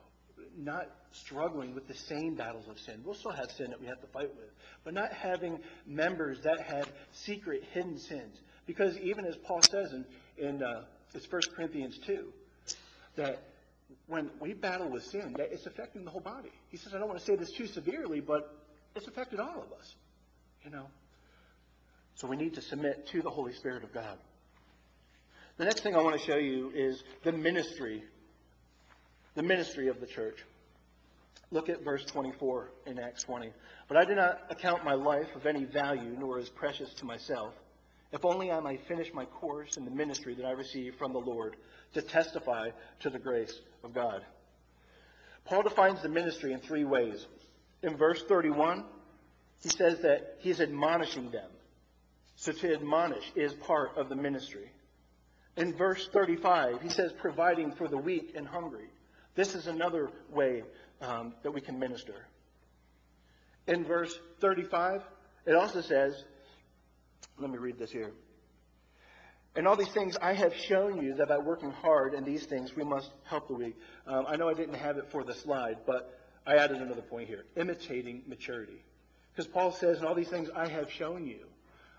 not 0.57 0.89
struggling 1.13 1.75
with 1.75 1.87
the 1.87 1.95
same 1.95 2.35
battles 2.35 2.69
of 2.69 2.79
sin. 2.79 3.01
We'll 3.05 3.15
still 3.15 3.33
have 3.33 3.51
sin 3.51 3.71
that 3.71 3.81
we 3.81 3.87
have 3.87 4.01
to 4.01 4.07
fight 4.09 4.35
with, 4.37 4.51
but 4.85 4.95
not 4.95 5.13
having 5.13 5.61
members 5.87 6.41
that 6.43 6.61
have 6.61 6.91
secret, 7.13 7.65
hidden 7.73 7.99
sins. 7.99 8.39
Because 8.67 8.99
even 8.99 9.25
as 9.25 9.37
Paul 9.37 9.63
says 9.63 9.93
in, 9.93 10.05
in 10.37 10.63
uh, 10.63 10.83
it's 11.15 11.31
1 11.31 11.43
Corinthians 11.57 11.99
2, 12.07 12.33
that 13.17 13.43
when 14.07 14.31
we 14.41 14.53
battle 14.53 14.91
with 14.91 15.05
sin, 15.05 15.35
that 15.39 15.53
it's 15.53 15.67
affecting 15.67 16.05
the 16.05 16.11
whole 16.11 16.21
body. 16.21 16.53
He 16.69 16.77
says, 16.77 16.95
I 16.95 16.99
don't 16.99 17.09
want 17.09 17.21
to 17.21 17.25
say 17.25 17.37
this 17.37 17.51
too 17.53 17.67
severely, 17.67 18.21
but 18.21 18.55
it's 18.95 19.07
affected 19.07 19.41
all 19.41 19.63
of 19.63 19.73
us. 19.79 19.95
You 20.65 20.71
know? 20.71 20.87
So 22.17 22.27
we 22.27 22.37
need 22.37 22.55
to 22.55 22.63
submit 22.63 23.07
to 23.09 23.23
the 23.23 23.31
Holy 23.31 23.53
Spirit 23.55 23.85
of 23.85 23.93
God. 23.93 24.19
The 25.57 25.65
next 25.65 25.81
thing 25.81 25.97
I 25.97 26.03
want 26.03 26.21
to 26.21 26.25
show 26.25 26.37
you 26.37 26.71
is 26.75 27.03
the 27.25 27.33
ministry, 27.33 28.05
the 29.39 29.43
ministry 29.45 29.89
of 29.89 30.01
the 30.01 30.07
church. 30.07 30.45
Look 31.51 31.71
at 31.71 31.83
verse 31.83 32.05
24 32.05 32.71
in 32.87 32.99
Acts 32.99 33.23
20. 33.23 33.53
But 33.87 33.97
I 33.97 34.05
do 34.05 34.15
not 34.15 34.41
account 34.51 34.85
my 34.85 34.95
life 34.95 35.29
of 35.35 35.47
any 35.47 35.65
value, 35.65 36.15
nor 36.19 36.39
as 36.39 36.51
precious 36.51 36.93
to 36.95 37.07
myself 37.07 37.55
if 38.13 38.25
only 38.25 38.51
I 38.51 38.61
might 38.61 38.87
finish 38.87 39.13
my 39.13 39.27
course 39.27 39.77
in 39.77 39.85
the 39.85 39.91
ministry 39.91 40.35
that 40.35 40.45
I 40.45 40.53
received 40.53 40.99
from 40.99 41.13
the 41.13 41.19
Lord 41.19 41.57
to 41.95 42.03
testify 42.03 42.71
to 43.01 43.11
the 43.11 43.19
grace 43.19 43.53
of 43.85 43.95
God. 43.95 44.23
Paul 45.45 45.63
defines 45.63 46.03
the 46.03 46.09
ministry 46.09 46.53
in 46.53 46.61
three 46.61 46.85
ways. 46.85 47.27
In 47.83 47.97
verse 47.97 48.23
31, 48.29 48.85
he 49.63 49.69
says 49.69 50.01
that 50.01 50.37
he's 50.39 50.61
admonishing 50.61 51.31
them. 51.31 51.51
So 52.37 52.53
to 52.53 52.75
admonish 52.75 53.31
is 53.35 53.53
part 53.53 53.97
of 53.97 54.09
the 54.09 54.17
ministry. 54.17 54.71
In 55.57 55.77
verse 55.77 56.09
35, 56.13 56.81
he 56.83 56.89
says 56.89 57.13
providing 57.21 57.73
for 57.73 57.89
the 57.89 57.99
weak 57.99 58.33
and 58.37 58.47
hungry. 58.47 58.89
This 59.35 59.55
is 59.55 59.67
another 59.67 60.11
way 60.31 60.63
um, 61.01 61.35
that 61.43 61.53
we 61.53 61.61
can 61.61 61.79
minister. 61.79 62.27
In 63.67 63.85
verse 63.85 64.19
35, 64.41 65.03
it 65.47 65.55
also 65.55 65.81
says 65.81 66.25
let 67.41 67.51
me 67.51 67.59
read 67.59 67.79
this 67.79 67.91
here. 67.91 68.13
And 69.57 69.67
all 69.67 69.77
these 69.77 69.93
things 69.93 70.17
I 70.21 70.35
have 70.35 70.55
shown 70.55 71.03
you 71.03 71.15
that 71.15 71.29
by 71.29 71.39
working 71.39 71.71
hard 71.71 72.15
in 72.15 72.25
these 72.25 72.45
things 72.45 72.77
we 72.77 72.85
must 72.85 73.11
help 73.25 73.49
the 73.49 73.55
weak. 73.55 73.77
Um, 74.07 74.25
I 74.29 74.37
know 74.37 74.49
I 74.49 74.55
didn't 74.55 74.75
have 74.75 74.99
it 74.99 75.11
for 75.11 75.25
the 75.25 75.35
slide, 75.35 75.79
but 75.87 76.21
I 76.47 76.57
added 76.57 76.79
another 76.79 77.03
point 77.03 77.29
here 77.29 77.45
imitating 77.57 78.23
maturity. 78.27 78.85
Because 79.35 79.51
Paul 79.51 79.73
says, 79.73 79.99
and 79.99 80.07
all 80.07 80.15
these 80.15 80.29
things 80.29 80.49
I 80.55 80.69
have 80.69 80.91
shown 80.91 81.27
you. 81.27 81.47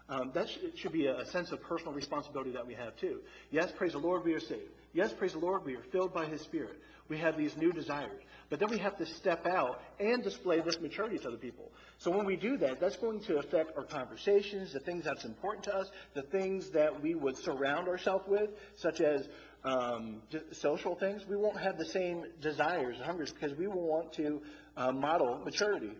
Um, 0.09 0.31
that 0.33 0.49
sh- 0.49 0.57
should 0.75 0.91
be 0.91 1.05
a 1.05 1.23
sense 1.25 1.51
of 1.51 1.61
personal 1.61 1.93
responsibility 1.93 2.51
that 2.51 2.65
we 2.65 2.73
have 2.73 2.95
too. 2.95 3.19
Yes, 3.51 3.71
praise 3.71 3.91
the 3.91 3.99
Lord, 3.99 4.25
we 4.25 4.33
are 4.33 4.39
saved. 4.39 4.71
Yes, 4.91 5.13
praise 5.13 5.33
the 5.33 5.39
Lord, 5.39 5.63
we 5.65 5.75
are 5.75 5.83
filled 5.91 6.13
by 6.13 6.25
His 6.25 6.41
Spirit. 6.41 6.79
We 7.09 7.17
have 7.17 7.37
these 7.37 7.57
new 7.57 7.73
desires. 7.73 8.21
But 8.49 8.59
then 8.59 8.69
we 8.69 8.77
have 8.79 8.97
to 8.97 9.05
step 9.05 9.45
out 9.45 9.81
and 9.99 10.23
display 10.23 10.61
this 10.61 10.79
maturity 10.79 11.17
to 11.19 11.27
other 11.27 11.37
people. 11.37 11.71
So 11.97 12.09
when 12.09 12.25
we 12.25 12.35
do 12.35 12.57
that, 12.57 12.79
that's 12.79 12.95
going 12.95 13.19
to 13.21 13.37
affect 13.37 13.77
our 13.77 13.83
conversations, 13.83 14.73
the 14.73 14.79
things 14.79 15.03
that's 15.05 15.25
important 15.25 15.65
to 15.65 15.75
us, 15.75 15.91
the 16.13 16.23
things 16.23 16.69
that 16.71 17.01
we 17.01 17.13
would 17.15 17.37
surround 17.37 17.87
ourselves 17.87 18.25
with, 18.27 18.51
such 18.75 19.01
as 19.01 19.27
um, 19.63 20.21
social 20.51 20.95
things. 20.95 21.27
We 21.27 21.35
won't 21.35 21.59
have 21.59 21.77
the 21.77 21.85
same 21.85 22.25
desires 22.41 22.97
and 22.97 23.05
hungers 23.05 23.31
because 23.31 23.57
we 23.57 23.67
will 23.67 23.87
want 23.87 24.13
to 24.13 24.41
uh, 24.77 24.91
model 24.91 25.39
maturity. 25.43 25.91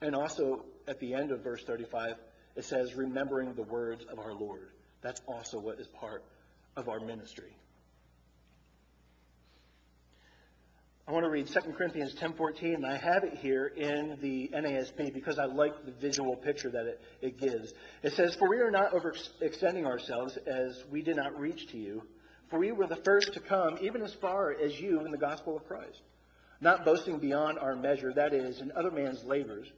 And 0.00 0.14
also, 0.14 0.64
at 0.88 0.98
the 1.00 1.14
end 1.14 1.30
of 1.30 1.42
verse 1.42 1.62
35, 1.64 2.16
it 2.56 2.64
says, 2.64 2.94
remembering 2.94 3.54
the 3.54 3.62
words 3.62 4.04
of 4.10 4.18
our 4.18 4.34
Lord. 4.34 4.70
That's 5.02 5.20
also 5.26 5.58
what 5.58 5.80
is 5.80 5.86
part 5.88 6.24
of 6.76 6.88
our 6.88 7.00
ministry. 7.00 7.56
I 11.06 11.12
want 11.12 11.24
to 11.24 11.30
read 11.30 11.48
2 11.48 11.72
Corinthians 11.74 12.14
10:14, 12.14 12.76
and 12.76 12.86
I 12.86 12.96
have 12.96 13.24
it 13.24 13.34
here 13.34 13.66
in 13.66 14.16
the 14.22 14.48
NASB 14.54 15.12
because 15.12 15.38
I 15.38 15.44
like 15.44 15.84
the 15.84 15.92
visual 15.92 16.34
picture 16.34 16.70
that 16.70 16.86
it, 16.86 17.00
it 17.20 17.38
gives. 17.38 17.74
It 18.02 18.14
says, 18.14 18.34
For 18.36 18.48
we 18.48 18.56
are 18.60 18.70
not 18.70 18.92
overextending 18.92 19.84
ourselves 19.84 20.38
as 20.46 20.82
we 20.90 21.02
did 21.02 21.16
not 21.16 21.38
reach 21.38 21.66
to 21.72 21.76
you, 21.76 22.04
for 22.48 22.58
we 22.58 22.72
were 22.72 22.86
the 22.86 22.96
first 23.04 23.34
to 23.34 23.40
come, 23.40 23.76
even 23.82 24.00
as 24.00 24.14
far 24.14 24.52
as 24.52 24.80
you 24.80 25.04
in 25.04 25.10
the 25.10 25.18
gospel 25.18 25.54
of 25.58 25.68
Christ. 25.68 26.00
Not 26.62 26.86
boasting 26.86 27.18
beyond 27.18 27.58
our 27.58 27.76
measure, 27.76 28.14
that 28.14 28.32
is, 28.32 28.62
in 28.62 28.72
other 28.72 28.90
man's 28.90 29.22
labors, 29.24 29.70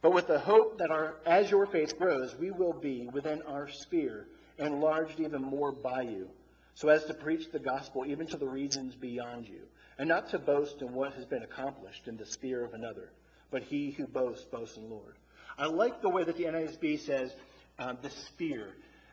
but 0.00 0.14
with 0.14 0.26
the 0.26 0.38
hope 0.38 0.78
that 0.78 0.90
our, 0.90 1.16
as 1.26 1.50
your 1.50 1.66
faith 1.66 1.98
grows, 1.98 2.34
we 2.40 2.50
will 2.50 2.72
be 2.72 3.10
within 3.12 3.42
our 3.42 3.68
sphere, 3.68 4.26
enlarged 4.56 5.20
even 5.20 5.42
more 5.42 5.70
by 5.70 6.00
you, 6.00 6.30
so 6.74 6.88
as 6.88 7.04
to 7.04 7.12
preach 7.12 7.52
the 7.52 7.58
gospel 7.58 8.06
even 8.06 8.26
to 8.28 8.38
the 8.38 8.48
regions 8.48 8.94
beyond 8.94 9.46
you 9.46 9.60
and 10.02 10.08
not 10.08 10.30
to 10.30 10.36
boast 10.40 10.82
in 10.82 10.92
what 10.94 11.12
has 11.12 11.24
been 11.24 11.44
accomplished 11.44 12.08
in 12.08 12.16
the 12.16 12.26
sphere 12.26 12.64
of 12.64 12.74
another, 12.74 13.12
but 13.52 13.62
he 13.62 13.92
who 13.92 14.04
boasts, 14.04 14.44
boasts 14.46 14.76
in 14.76 14.82
the 14.82 14.88
Lord. 14.88 15.14
I 15.56 15.66
like 15.66 16.02
the 16.02 16.08
way 16.08 16.24
that 16.24 16.36
the 16.36 16.42
NASB 16.42 16.98
says 16.98 17.32
uh, 17.78 17.94
the 18.02 18.10
sphere. 18.10 18.70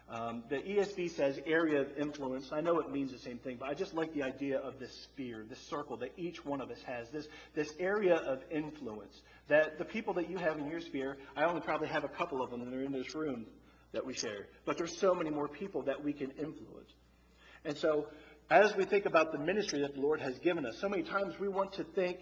Um, 0.10 0.44
the 0.50 0.56
ESV 0.56 1.12
says 1.12 1.40
area 1.46 1.82
of 1.82 1.96
influence. 1.96 2.52
I 2.52 2.62
know 2.62 2.80
it 2.80 2.92
means 2.92 3.12
the 3.12 3.20
same 3.20 3.38
thing, 3.38 3.58
but 3.60 3.70
I 3.70 3.76
just 3.76 3.94
like 3.94 4.16
the 4.16 4.24
idea 4.24 4.58
of 4.58 4.80
this 4.80 4.92
sphere, 5.04 5.46
this 5.48 5.60
circle 5.60 5.96
that 5.98 6.12
each 6.18 6.44
one 6.44 6.60
of 6.60 6.72
us 6.72 6.82
has, 6.88 7.08
this, 7.12 7.28
this 7.54 7.72
area 7.80 8.16
of 8.16 8.42
influence. 8.50 9.22
That 9.48 9.78
the 9.78 9.86
people 9.86 10.16
that 10.16 10.28
you 10.28 10.38
have 10.38 10.58
in 10.58 10.68
your 10.68 10.82
sphere, 10.82 11.18
I 11.36 11.44
only 11.44 11.62
probably 11.62 11.90
have 11.90 12.04
a 12.04 12.10
couple 12.10 12.42
of 12.42 12.50
them 12.50 12.66
that 12.66 12.74
are 12.74 12.82
in 12.82 12.94
this 12.94 13.14
room 13.14 13.46
that 13.92 14.04
we 14.04 14.16
share. 14.16 14.48
But 14.66 14.80
there's 14.80 14.98
so 14.98 15.14
many 15.14 15.30
more 15.30 15.48
people 15.48 15.84
that 15.84 16.04
we 16.04 16.14
can 16.14 16.32
influence. 16.32 16.90
And 17.66 17.78
so 17.78 18.08
as 18.50 18.76
we 18.76 18.86
think 18.86 19.06
about 19.06 19.32
the 19.32 19.38
ministry 19.38 19.82
that 19.82 19.94
the 19.94 20.02
Lord 20.02 20.22
has 20.22 20.38
given 20.40 20.66
us, 20.66 20.78
so 20.80 20.90
many 20.90 21.04
times 21.04 21.40
we 21.40 21.48
want 21.48 21.74
to 21.74 21.84
think 21.84 22.20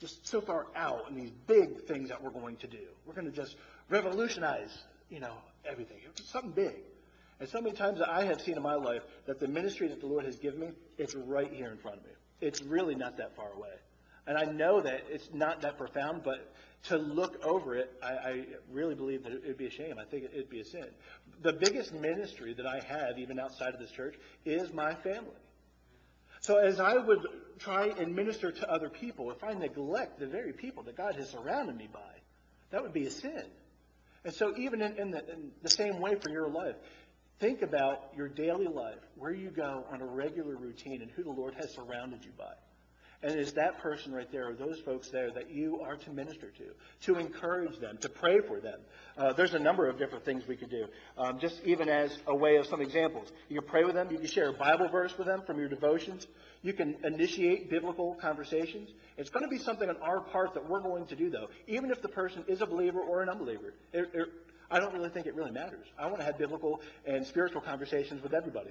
just 0.00 0.26
so 0.26 0.40
far 0.40 0.66
out 0.76 1.08
in 1.08 1.16
these 1.16 1.30
big 1.46 1.86
things 1.86 2.10
that 2.10 2.22
we're 2.22 2.30
going 2.30 2.56
to 2.56 2.66
do. 2.66 2.84
We're 3.06 3.14
going 3.14 3.30
to 3.30 3.36
just 3.36 3.56
revolutionize, 3.88 4.76
you 5.08 5.20
know, 5.20 5.32
everything. 5.64 5.96
It's 6.10 6.28
something 6.30 6.50
big. 6.50 6.76
And 7.40 7.48
so 7.48 7.60
many 7.60 7.74
times 7.74 8.00
I 8.00 8.24
have 8.24 8.40
seen 8.40 8.56
in 8.56 8.62
my 8.62 8.74
life 8.74 9.02
that 9.26 9.40
the 9.40 9.48
ministry 9.48 9.88
that 9.88 10.00
the 10.00 10.06
Lord 10.06 10.24
has 10.24 10.36
given 10.36 10.60
me, 10.60 10.68
it's 10.98 11.14
right 11.14 11.50
here 11.52 11.70
in 11.70 11.78
front 11.78 11.98
of 11.98 12.04
me. 12.04 12.10
It's 12.40 12.62
really 12.62 12.94
not 12.94 13.16
that 13.16 13.34
far 13.36 13.52
away. 13.52 13.74
And 14.26 14.36
I 14.36 14.44
know 14.44 14.80
that 14.80 15.04
it's 15.08 15.28
not 15.32 15.62
that 15.62 15.78
profound, 15.78 16.22
but 16.24 16.52
to 16.84 16.96
look 16.98 17.44
over 17.44 17.74
it, 17.74 17.92
I, 18.02 18.08
I 18.08 18.44
really 18.70 18.94
believe 18.94 19.22
that 19.22 19.32
it 19.32 19.46
would 19.46 19.56
be 19.56 19.66
a 19.66 19.70
shame. 19.70 19.94
I 19.98 20.04
think 20.04 20.24
it 20.24 20.32
would 20.34 20.50
be 20.50 20.60
a 20.60 20.64
sin. 20.64 20.86
The 21.42 21.52
biggest 21.52 21.92
ministry 21.92 22.54
that 22.54 22.66
I 22.66 22.80
have, 22.86 23.18
even 23.18 23.38
outside 23.38 23.72
of 23.72 23.80
this 23.80 23.90
church, 23.90 24.16
is 24.44 24.72
my 24.72 24.94
family. 24.94 25.30
So 26.46 26.58
as 26.58 26.78
I 26.78 26.96
would 26.96 27.26
try 27.58 27.86
and 27.86 28.14
minister 28.14 28.52
to 28.52 28.70
other 28.70 28.88
people, 28.88 29.32
if 29.32 29.42
I 29.42 29.54
neglect 29.54 30.20
the 30.20 30.28
very 30.28 30.52
people 30.52 30.84
that 30.84 30.96
God 30.96 31.16
has 31.16 31.30
surrounded 31.30 31.76
me 31.76 31.88
by, 31.92 32.20
that 32.70 32.84
would 32.84 32.92
be 32.92 33.04
a 33.04 33.10
sin. 33.10 33.42
And 34.24 34.32
so 34.32 34.54
even 34.56 34.80
in, 34.80 34.96
in, 34.96 35.10
the, 35.10 35.28
in 35.28 35.50
the 35.64 35.68
same 35.68 35.98
way 35.98 36.14
for 36.14 36.30
your 36.30 36.48
life, 36.48 36.76
think 37.40 37.62
about 37.62 38.12
your 38.16 38.28
daily 38.28 38.68
life, 38.68 39.00
where 39.16 39.32
you 39.32 39.50
go 39.50 39.86
on 39.90 40.00
a 40.00 40.06
regular 40.06 40.54
routine, 40.54 41.02
and 41.02 41.10
who 41.10 41.24
the 41.24 41.32
Lord 41.32 41.54
has 41.54 41.74
surrounded 41.74 42.24
you 42.24 42.30
by. 42.38 42.54
And 43.26 43.40
is 43.40 43.54
that 43.54 43.80
person 43.80 44.12
right 44.12 44.30
there, 44.30 44.50
or 44.50 44.52
those 44.52 44.78
folks 44.78 45.08
there, 45.08 45.32
that 45.32 45.50
you 45.50 45.80
are 45.80 45.96
to 45.96 46.10
minister 46.10 46.52
to, 46.58 47.12
to 47.12 47.18
encourage 47.18 47.76
them, 47.80 47.98
to 48.02 48.08
pray 48.08 48.38
for 48.38 48.60
them? 48.60 48.78
Uh, 49.18 49.32
there's 49.32 49.54
a 49.54 49.58
number 49.58 49.88
of 49.88 49.98
different 49.98 50.24
things 50.24 50.46
we 50.46 50.54
could 50.54 50.70
do. 50.70 50.86
Um, 51.18 51.40
just 51.40 51.60
even 51.64 51.88
as 51.88 52.16
a 52.28 52.36
way 52.36 52.54
of 52.54 52.66
some 52.66 52.80
examples. 52.80 53.32
You 53.48 53.60
can 53.60 53.68
pray 53.68 53.82
with 53.82 53.94
them. 53.94 54.12
You 54.12 54.18
can 54.18 54.28
share 54.28 54.50
a 54.50 54.52
Bible 54.52 54.88
verse 54.88 55.18
with 55.18 55.26
them 55.26 55.42
from 55.44 55.58
your 55.58 55.68
devotions. 55.68 56.28
You 56.62 56.72
can 56.72 56.98
initiate 57.02 57.68
biblical 57.68 58.14
conversations. 58.14 58.90
It's 59.16 59.30
going 59.30 59.44
to 59.44 59.50
be 59.50 59.58
something 59.58 59.88
on 59.88 59.96
our 59.96 60.20
part 60.20 60.54
that 60.54 60.70
we're 60.70 60.80
going 60.80 61.06
to 61.06 61.16
do, 61.16 61.28
though, 61.28 61.48
even 61.66 61.90
if 61.90 62.02
the 62.02 62.08
person 62.08 62.44
is 62.46 62.60
a 62.60 62.66
believer 62.66 63.00
or 63.00 63.22
an 63.22 63.28
unbeliever. 63.28 63.74
It, 63.92 64.08
it, 64.14 64.28
I 64.70 64.78
don't 64.78 64.94
really 64.94 65.10
think 65.10 65.26
it 65.26 65.34
really 65.34 65.50
matters. 65.50 65.86
I 65.98 66.06
want 66.06 66.18
to 66.18 66.24
have 66.24 66.38
biblical 66.38 66.80
and 67.04 67.26
spiritual 67.26 67.60
conversations 67.60 68.22
with 68.22 68.34
everybody. 68.34 68.70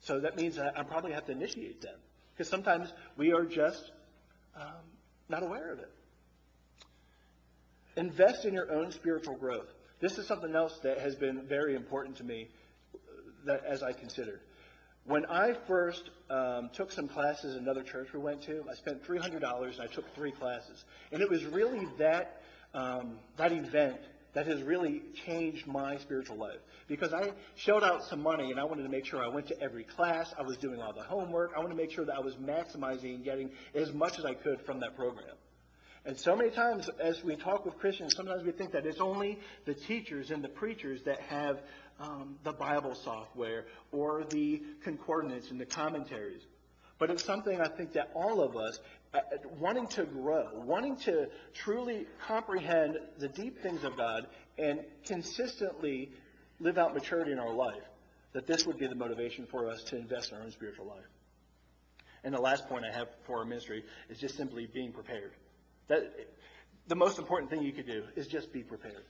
So 0.00 0.20
that 0.20 0.36
means 0.36 0.56
that 0.56 0.78
I 0.78 0.82
probably 0.82 1.12
have 1.12 1.24
to 1.26 1.32
initiate 1.32 1.80
them. 1.80 1.96
Because 2.36 2.50
sometimes 2.50 2.92
we 3.16 3.32
are 3.32 3.44
just 3.44 3.90
um, 4.54 4.84
not 5.28 5.42
aware 5.42 5.72
of 5.72 5.78
it. 5.78 5.90
Invest 7.96 8.44
in 8.44 8.52
your 8.52 8.70
own 8.70 8.92
spiritual 8.92 9.36
growth. 9.36 9.68
This 10.00 10.18
is 10.18 10.26
something 10.26 10.54
else 10.54 10.78
that 10.82 10.98
has 10.98 11.14
been 11.14 11.46
very 11.46 11.74
important 11.74 12.16
to 12.18 12.24
me 12.24 12.48
that 13.46 13.64
as 13.64 13.82
I 13.82 13.92
considered. 13.92 14.40
When 15.06 15.24
I 15.26 15.54
first 15.66 16.10
um, 16.28 16.68
took 16.74 16.92
some 16.92 17.08
classes 17.08 17.56
in 17.56 17.62
another 17.62 17.82
church 17.82 18.08
we 18.12 18.18
went 18.18 18.42
to, 18.42 18.64
I 18.70 18.74
spent 18.74 19.04
$300 19.04 19.34
and 19.34 19.80
I 19.80 19.86
took 19.86 20.12
three 20.14 20.32
classes. 20.32 20.84
And 21.12 21.22
it 21.22 21.30
was 21.30 21.44
really 21.44 21.86
that, 21.98 22.42
um, 22.74 23.18
that 23.38 23.52
event 23.52 24.00
that 24.36 24.46
has 24.46 24.62
really 24.62 25.00
changed 25.24 25.66
my 25.66 25.96
spiritual 25.96 26.36
life. 26.36 26.58
Because 26.88 27.14
I 27.14 27.30
shelled 27.54 27.82
out 27.82 28.04
some 28.04 28.22
money 28.22 28.50
and 28.50 28.60
I 28.60 28.64
wanted 28.64 28.82
to 28.82 28.90
make 28.90 29.06
sure 29.06 29.24
I 29.24 29.28
went 29.28 29.48
to 29.48 29.58
every 29.62 29.84
class, 29.84 30.30
I 30.38 30.42
was 30.42 30.58
doing 30.58 30.78
all 30.78 30.92
the 30.92 31.02
homework, 31.02 31.52
I 31.56 31.60
wanted 31.60 31.70
to 31.70 31.76
make 31.80 31.90
sure 31.90 32.04
that 32.04 32.14
I 32.14 32.20
was 32.20 32.34
maximizing 32.34 33.14
and 33.14 33.24
getting 33.24 33.50
as 33.74 33.94
much 33.94 34.18
as 34.18 34.26
I 34.26 34.34
could 34.34 34.60
from 34.66 34.80
that 34.80 34.94
program. 34.94 35.36
And 36.04 36.18
so 36.18 36.36
many 36.36 36.50
times 36.50 36.90
as 37.00 37.24
we 37.24 37.36
talk 37.36 37.64
with 37.64 37.78
Christians, 37.78 38.14
sometimes 38.14 38.44
we 38.44 38.52
think 38.52 38.72
that 38.72 38.84
it's 38.84 39.00
only 39.00 39.38
the 39.64 39.72
teachers 39.72 40.30
and 40.30 40.44
the 40.44 40.50
preachers 40.50 41.00
that 41.06 41.18
have 41.20 41.60
um, 41.98 42.36
the 42.44 42.52
Bible 42.52 42.94
software 42.94 43.64
or 43.90 44.24
the 44.28 44.60
concordance 44.84 45.50
and 45.50 45.58
the 45.58 45.64
commentaries. 45.64 46.42
But 46.98 47.10
it's 47.10 47.24
something 47.24 47.60
I 47.60 47.68
think 47.68 47.92
that 47.92 48.10
all 48.14 48.40
of 48.40 48.56
us, 48.56 48.80
uh, 49.12 49.20
wanting 49.58 49.86
to 49.88 50.04
grow, 50.04 50.48
wanting 50.54 50.96
to 50.96 51.28
truly 51.52 52.06
comprehend 52.26 52.98
the 53.18 53.28
deep 53.28 53.62
things 53.62 53.84
of 53.84 53.96
God 53.96 54.26
and 54.58 54.80
consistently 55.04 56.10
live 56.58 56.78
out 56.78 56.94
maturity 56.94 57.32
in 57.32 57.38
our 57.38 57.52
life, 57.52 57.82
that 58.32 58.46
this 58.46 58.66
would 58.66 58.78
be 58.78 58.86
the 58.86 58.94
motivation 58.94 59.46
for 59.46 59.68
us 59.68 59.82
to 59.84 59.96
invest 59.96 60.32
in 60.32 60.38
our 60.38 60.44
own 60.44 60.50
spiritual 60.50 60.86
life. 60.86 61.04
And 62.24 62.34
the 62.34 62.40
last 62.40 62.66
point 62.68 62.84
I 62.84 62.96
have 62.96 63.08
for 63.24 63.38
our 63.38 63.44
ministry 63.44 63.84
is 64.08 64.18
just 64.18 64.36
simply 64.36 64.66
being 64.66 64.92
prepared. 64.92 65.32
That 65.88 66.12
the 66.88 66.96
most 66.96 67.18
important 67.18 67.50
thing 67.50 67.62
you 67.62 67.72
could 67.72 67.86
do 67.86 68.04
is 68.16 68.26
just 68.26 68.52
be 68.52 68.62
prepared. 68.62 69.04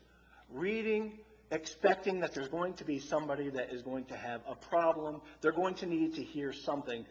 Reading, 0.51 1.19
expecting 1.51 2.21
that 2.21 2.35
there's 2.35 2.49
going 2.49 2.75
to 2.75 2.85
be 2.85 2.99
somebody 2.99 3.49
that 3.51 3.73
is 3.73 3.83
going 3.83 4.05
to 4.07 4.17
have 4.17 4.41
a 4.49 4.55
problem. 4.55 5.21
They're 5.41 5.53
going 5.53 5.75
to 5.77 5.87
need 5.87 6.17
to 6.17 6.23
hear 6.23 6.53
something, 6.53 7.07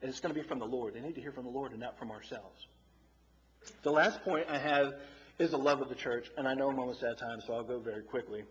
and 0.00 0.08
it's 0.08 0.20
going 0.20 0.34
to 0.34 0.40
be 0.40 0.46
from 0.46 0.58
the 0.58 0.66
Lord. 0.66 0.94
They 0.94 1.00
need 1.00 1.14
to 1.14 1.20
hear 1.20 1.32
from 1.32 1.44
the 1.44 1.50
Lord 1.50 1.72
and 1.72 1.80
not 1.80 1.98
from 1.98 2.10
ourselves. 2.10 2.66
The 3.82 3.90
last 3.90 4.22
point 4.22 4.46
I 4.48 4.58
have 4.58 4.94
is 5.38 5.50
the 5.50 5.58
love 5.58 5.80
of 5.80 5.88
the 5.88 5.94
church, 5.94 6.30
and 6.36 6.46
I 6.48 6.54
know 6.54 6.70
I'm 6.70 6.78
almost 6.78 7.02
out 7.02 7.12
of 7.12 7.18
time, 7.18 7.40
so 7.46 7.54
I'll 7.54 7.64
go 7.64 7.78
very 7.78 8.02
quickly. 8.02 8.44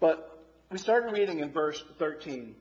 But 0.00 0.44
we 0.70 0.78
started 0.78 1.12
reading 1.12 1.40
in 1.40 1.52
verse 1.52 1.82
13. 1.98 2.54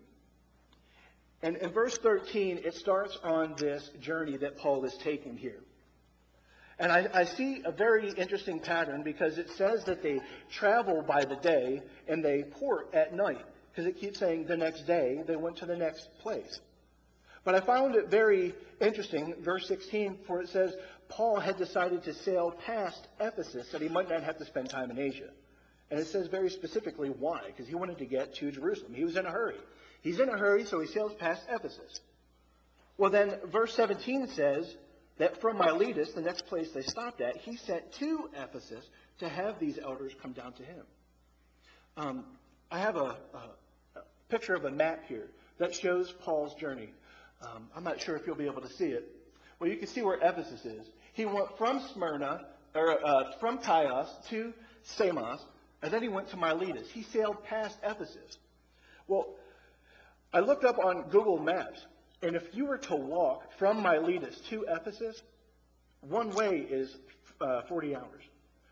And 1.42 1.58
in 1.58 1.72
verse 1.72 1.98
13, 1.98 2.62
it 2.63 2.76
starts 2.76 3.18
on 3.24 3.56
this 3.58 3.89
journey 4.00 4.38
that 4.38 4.58
Paul 4.58 4.86
is 4.86 4.96
taking 5.04 5.36
here. 5.36 5.60
And 6.80 6.92
I, 6.92 7.08
I, 7.13 7.24
see 7.26 7.62
a 7.66 7.72
very 7.72 8.12
interesting 8.12 8.60
pattern 8.60 9.04
because 9.04 9.38
it 9.38 9.50
says 9.52 9.84
that 9.86 10.02
they 10.02 10.22
travel 10.52 11.04
by 11.04 11.24
the 11.24 11.36
day 11.36 11.82
and 12.08 12.26
they 12.26 12.44
port 12.44 12.94
at 12.94 13.13
night. 13.13 13.46
Because 13.73 13.88
it 13.88 13.99
keeps 13.99 14.19
saying 14.19 14.45
the 14.45 14.55
next 14.55 14.86
day 14.86 15.23
they 15.25 15.36
went 15.36 15.57
to 15.57 15.65
the 15.65 15.75
next 15.75 16.07
place. 16.19 16.59
But 17.43 17.55
I 17.55 17.62
found 17.62 17.95
it 17.95 18.07
very 18.07 18.53
interesting, 18.79 19.36
verse 19.41 19.67
16, 19.67 20.19
for 20.27 20.41
it 20.41 20.49
says 20.49 20.75
Paul 21.09 21.39
had 21.39 21.57
decided 21.57 22.03
to 22.03 22.13
sail 22.13 22.55
past 22.65 23.07
Ephesus 23.19 23.71
that 23.71 23.81
he 23.81 23.89
might 23.89 24.09
not 24.09 24.23
have 24.23 24.38
to 24.38 24.45
spend 24.45 24.69
time 24.69 24.91
in 24.91 24.99
Asia. 24.99 25.29
And 25.91 25.99
it 25.99 26.07
says 26.07 26.27
very 26.27 26.49
specifically 26.49 27.09
why, 27.09 27.41
because 27.47 27.67
he 27.67 27.75
wanted 27.75 27.97
to 27.97 28.05
get 28.05 28.36
to 28.36 28.51
Jerusalem. 28.51 28.93
He 28.93 29.03
was 29.03 29.17
in 29.17 29.25
a 29.25 29.31
hurry. 29.31 29.57
He's 30.01 30.19
in 30.19 30.29
a 30.29 30.38
hurry, 30.38 30.65
so 30.65 30.79
he 30.79 30.88
sails 30.88 31.13
past 31.19 31.43
Ephesus. 31.49 31.99
Well, 32.97 33.12
then 33.12 33.33
verse 33.51 33.73
17 33.75 34.27
says 34.27 34.73
that 35.17 35.41
from 35.41 35.57
Miletus, 35.57 36.13
the 36.13 36.21
next 36.21 36.45
place 36.45 36.69
they 36.73 36.81
stopped 36.81 37.21
at, 37.21 37.38
he 37.38 37.57
sent 37.57 37.91
to 37.93 38.29
Ephesus 38.36 38.86
to 39.19 39.29
have 39.29 39.59
these 39.59 39.77
elders 39.77 40.13
come 40.21 40.33
down 40.33 40.53
to 40.53 40.63
him. 40.63 40.86
Um, 41.97 42.25
I 42.71 42.79
have 42.79 42.95
a, 42.95 43.17
a, 43.33 43.49
picture 44.34 44.56
of 44.56 44.65
a 44.65 44.72
map 44.72 45.04
here 45.08 45.28
that 45.60 45.76
shows 45.76 46.12
Paul's 46.12 46.56
journey. 46.56 46.89
Um, 47.43 47.67
I'm 47.76 47.84
not 47.84 48.02
sure 48.02 48.15
if 48.15 48.26
you'll 48.26 48.36
be 48.36 48.48
able 48.48 48.62
to 48.62 48.74
see 48.74 48.88
it. 48.88 49.08
Well, 49.60 49.69
you 49.69 49.78
can 49.78 49.88
see 49.88 50.02
where 50.02 50.17
Ephesus 50.17 50.65
is. 50.65 50.88
He 51.13 51.26
went 51.26 51.56
from 51.56 51.80
Smyrna, 51.93 52.48
or 52.74 53.06
uh, 53.06 53.34
from 53.39 53.60
Chios 53.62 54.08
to 54.30 54.52
Samos, 54.82 55.39
and 55.84 55.93
then 55.93 56.02
he 56.02 56.08
went 56.08 56.30
to 56.30 56.38
Miletus. 56.38 56.89
He 56.89 57.04
sailed 57.04 57.43
past 57.43 57.78
Ephesus. 57.84 58.39
Well, 59.08 59.28
I 60.34 60.39
looked 60.39 60.65
up 60.65 60.80
on 60.80 61.10
Google 61.12 61.38
Maps. 61.38 61.86
And 62.24 62.36
if 62.36 62.43
you 62.54 62.65
were 62.65 62.80
to 62.80 62.96
walk 62.96 63.43
from 63.60 63.84
Miletus 63.84 64.39
to 64.50 64.65
Ephesus, 64.67 65.22
one 66.02 66.32
way 66.32 66.58
is 66.58 66.98
uh, 67.39 67.62
40 67.69 67.96
hours. 67.96 68.24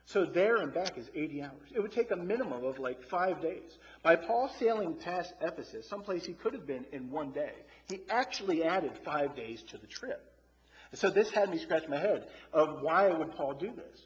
So 0.05 0.25
there 0.25 0.57
and 0.57 0.73
back 0.73 0.97
is 0.97 1.09
80 1.15 1.43
hours. 1.43 1.69
It 1.73 1.81
would 1.81 1.91
take 1.91 2.11
a 2.11 2.15
minimum 2.15 2.65
of 2.65 2.79
like 2.79 3.03
five 3.03 3.41
days. 3.41 3.77
By 4.03 4.15
Paul 4.15 4.49
sailing 4.59 4.95
past 4.95 5.33
Ephesus, 5.41 5.87
someplace 5.87 6.25
he 6.25 6.33
could 6.33 6.53
have 6.53 6.65
been 6.65 6.85
in 6.91 7.11
one 7.11 7.31
day, 7.31 7.53
he 7.87 8.01
actually 8.09 8.63
added 8.63 8.91
five 9.05 9.35
days 9.35 9.61
to 9.69 9.77
the 9.77 9.87
trip. 9.87 10.25
So 10.93 11.09
this 11.09 11.29
had 11.29 11.49
me 11.49 11.57
scratch 11.57 11.87
my 11.87 11.97
head 11.97 12.27
of 12.51 12.81
why 12.81 13.09
would 13.09 13.31
Paul 13.33 13.53
do 13.53 13.67
this? 13.67 14.01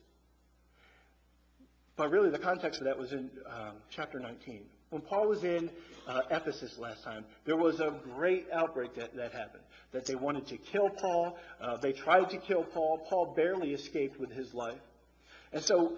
But 1.96 2.12
really, 2.12 2.30
the 2.30 2.40
context 2.40 2.82
of 2.82 2.86
that 2.86 2.98
was 2.98 3.14
in 3.14 3.30
um, 3.48 3.76
chapter 3.90 4.20
19. 4.20 4.62
When 4.90 5.02
Paul 5.02 5.30
was 5.30 5.44
in 5.44 5.70
uh, 6.08 6.22
Ephesus 6.30 6.78
last 6.78 7.04
time, 7.04 7.26
there 7.46 7.56
was 7.56 7.80
a 7.80 7.94
great 8.16 8.48
outbreak 8.54 8.96
that, 8.96 9.16
that 9.16 9.32
happened. 9.32 9.64
That 9.94 10.06
they 10.06 10.16
wanted 10.16 10.48
to 10.48 10.58
kill 10.58 10.90
Paul. 10.90 11.38
Uh, 11.60 11.78
they 11.78 11.94
tried 11.94 12.30
to 12.32 12.38
kill 12.38 12.64
Paul. 12.64 13.06
Paul 13.10 13.34
barely 13.36 13.74
escaped 13.74 14.20
with 14.20 14.32
his 14.32 14.54
life. 14.54 14.80
And 15.54 15.64
so, 15.64 15.94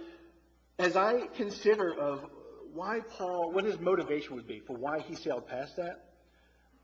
as 0.78 0.96
I 0.96 1.28
consider 1.36 1.94
of 1.94 2.24
why 2.74 3.02
Paul, 3.18 3.52
what 3.52 3.64
his 3.64 3.80
motivation 3.80 4.36
would 4.36 4.48
be 4.48 4.60
for 4.60 4.76
why 4.76 5.00
he 5.00 5.16
sailed 5.16 5.48
past 5.48 5.76
that, 5.78 6.06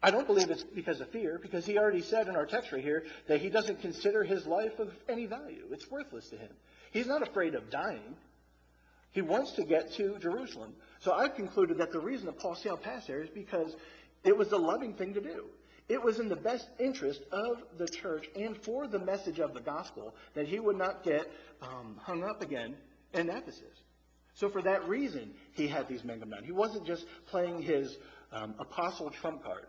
I 0.02 0.12
don't 0.12 0.28
believe 0.28 0.50
it's 0.50 0.64
because 0.64 1.00
of 1.00 1.10
fear, 1.10 1.40
because 1.42 1.66
he 1.66 1.78
already 1.78 2.02
said 2.02 2.28
in 2.28 2.36
our 2.36 2.46
text 2.46 2.74
right 2.74 2.84
here 2.84 3.06
that 3.28 3.40
he 3.40 3.50
doesn't 3.50 3.80
consider 3.82 4.24
his 4.24 4.46
life 4.46 4.78
of 4.80 4.92
any 5.08 5.26
value. 5.26 5.64
It's 5.72 5.90
worthless 5.90 6.30
to 6.30 6.38
him. 6.38 6.52
He's 6.92 7.08
not 7.08 7.22
afraid 7.22 7.56
of 7.56 7.70
dying. 7.70 8.16
He 9.12 9.22
wants 9.22 9.52
to 9.54 9.64
get 9.64 9.94
to 9.94 10.18
Jerusalem. 10.20 10.74
So 11.00 11.14
I've 11.14 11.36
concluded 11.36 11.78
that 11.78 11.92
the 11.92 12.00
reason 12.00 12.26
that 12.26 12.40
Paul 12.40 12.56
sailed 12.56 12.82
past 12.82 13.08
there 13.08 13.22
is 13.22 13.30
because 13.30 13.76
it 14.26 14.36
was 14.36 14.50
the 14.50 14.58
loving 14.58 14.94
thing 14.94 15.14
to 15.14 15.22
do. 15.22 15.46
It 15.88 16.02
was 16.02 16.20
in 16.20 16.30
the 16.30 16.36
best 16.36 16.68
interest 16.80 17.22
of 17.32 17.64
the 17.78 17.88
church 17.88 18.30
and 18.36 18.58
for 18.58 18.88
the 18.88 19.00
message 19.00 19.40
of 19.40 19.54
the 19.54 19.60
gospel 19.62 20.16
that 20.34 20.48
he 20.48 20.60
would 20.60 20.78
not 20.78 21.04
get 21.04 21.32
um, 21.62 22.00
hung 22.02 22.24
up 22.24 22.42
again 22.42 22.76
in 23.14 23.30
Ephesus. 23.30 23.83
So 24.36 24.50
for 24.50 24.62
that 24.64 24.88
reason, 24.88 25.32
he 25.54 25.68
had 25.68 25.88
these 25.88 26.04
men 26.04 26.20
come 26.20 26.32
down. 26.32 26.44
He 26.44 26.52
wasn't 26.52 26.86
just 26.86 27.06
playing 27.28 27.62
his 27.62 27.96
um, 28.32 28.56
apostle 28.60 29.10
trump 29.12 29.44
card. 29.44 29.68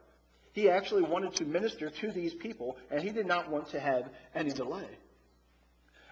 He 0.53 0.71
actually 0.71 1.03
wanted 1.03 1.35
to 1.37 1.45
minister 1.45 1.91
to 1.91 2.13
these 2.13 2.33
people, 2.33 2.77
and 2.91 3.03
he 3.03 3.11
did 3.11 3.27
not 3.27 3.51
want 3.51 3.71
to 3.71 3.81
have 3.81 4.09
any 4.35 4.51
delay. 4.51 4.89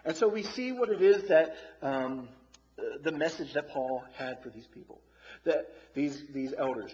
And 0.05 0.17
so 0.17 0.29
we 0.29 0.43
see 0.43 0.73
what 0.73 0.91
it 0.91 1.01
is 1.01 1.29
that 1.29 1.55
um, 1.81 2.29
the 3.03 3.13
message 3.13 3.55
that 3.55 3.69
Paul 3.71 4.03
had 4.17 4.43
for 4.43 4.51
these 4.51 4.67
people, 4.67 5.01
that 5.45 5.69
these, 5.95 6.21
these 6.35 6.53
elders, 6.59 6.93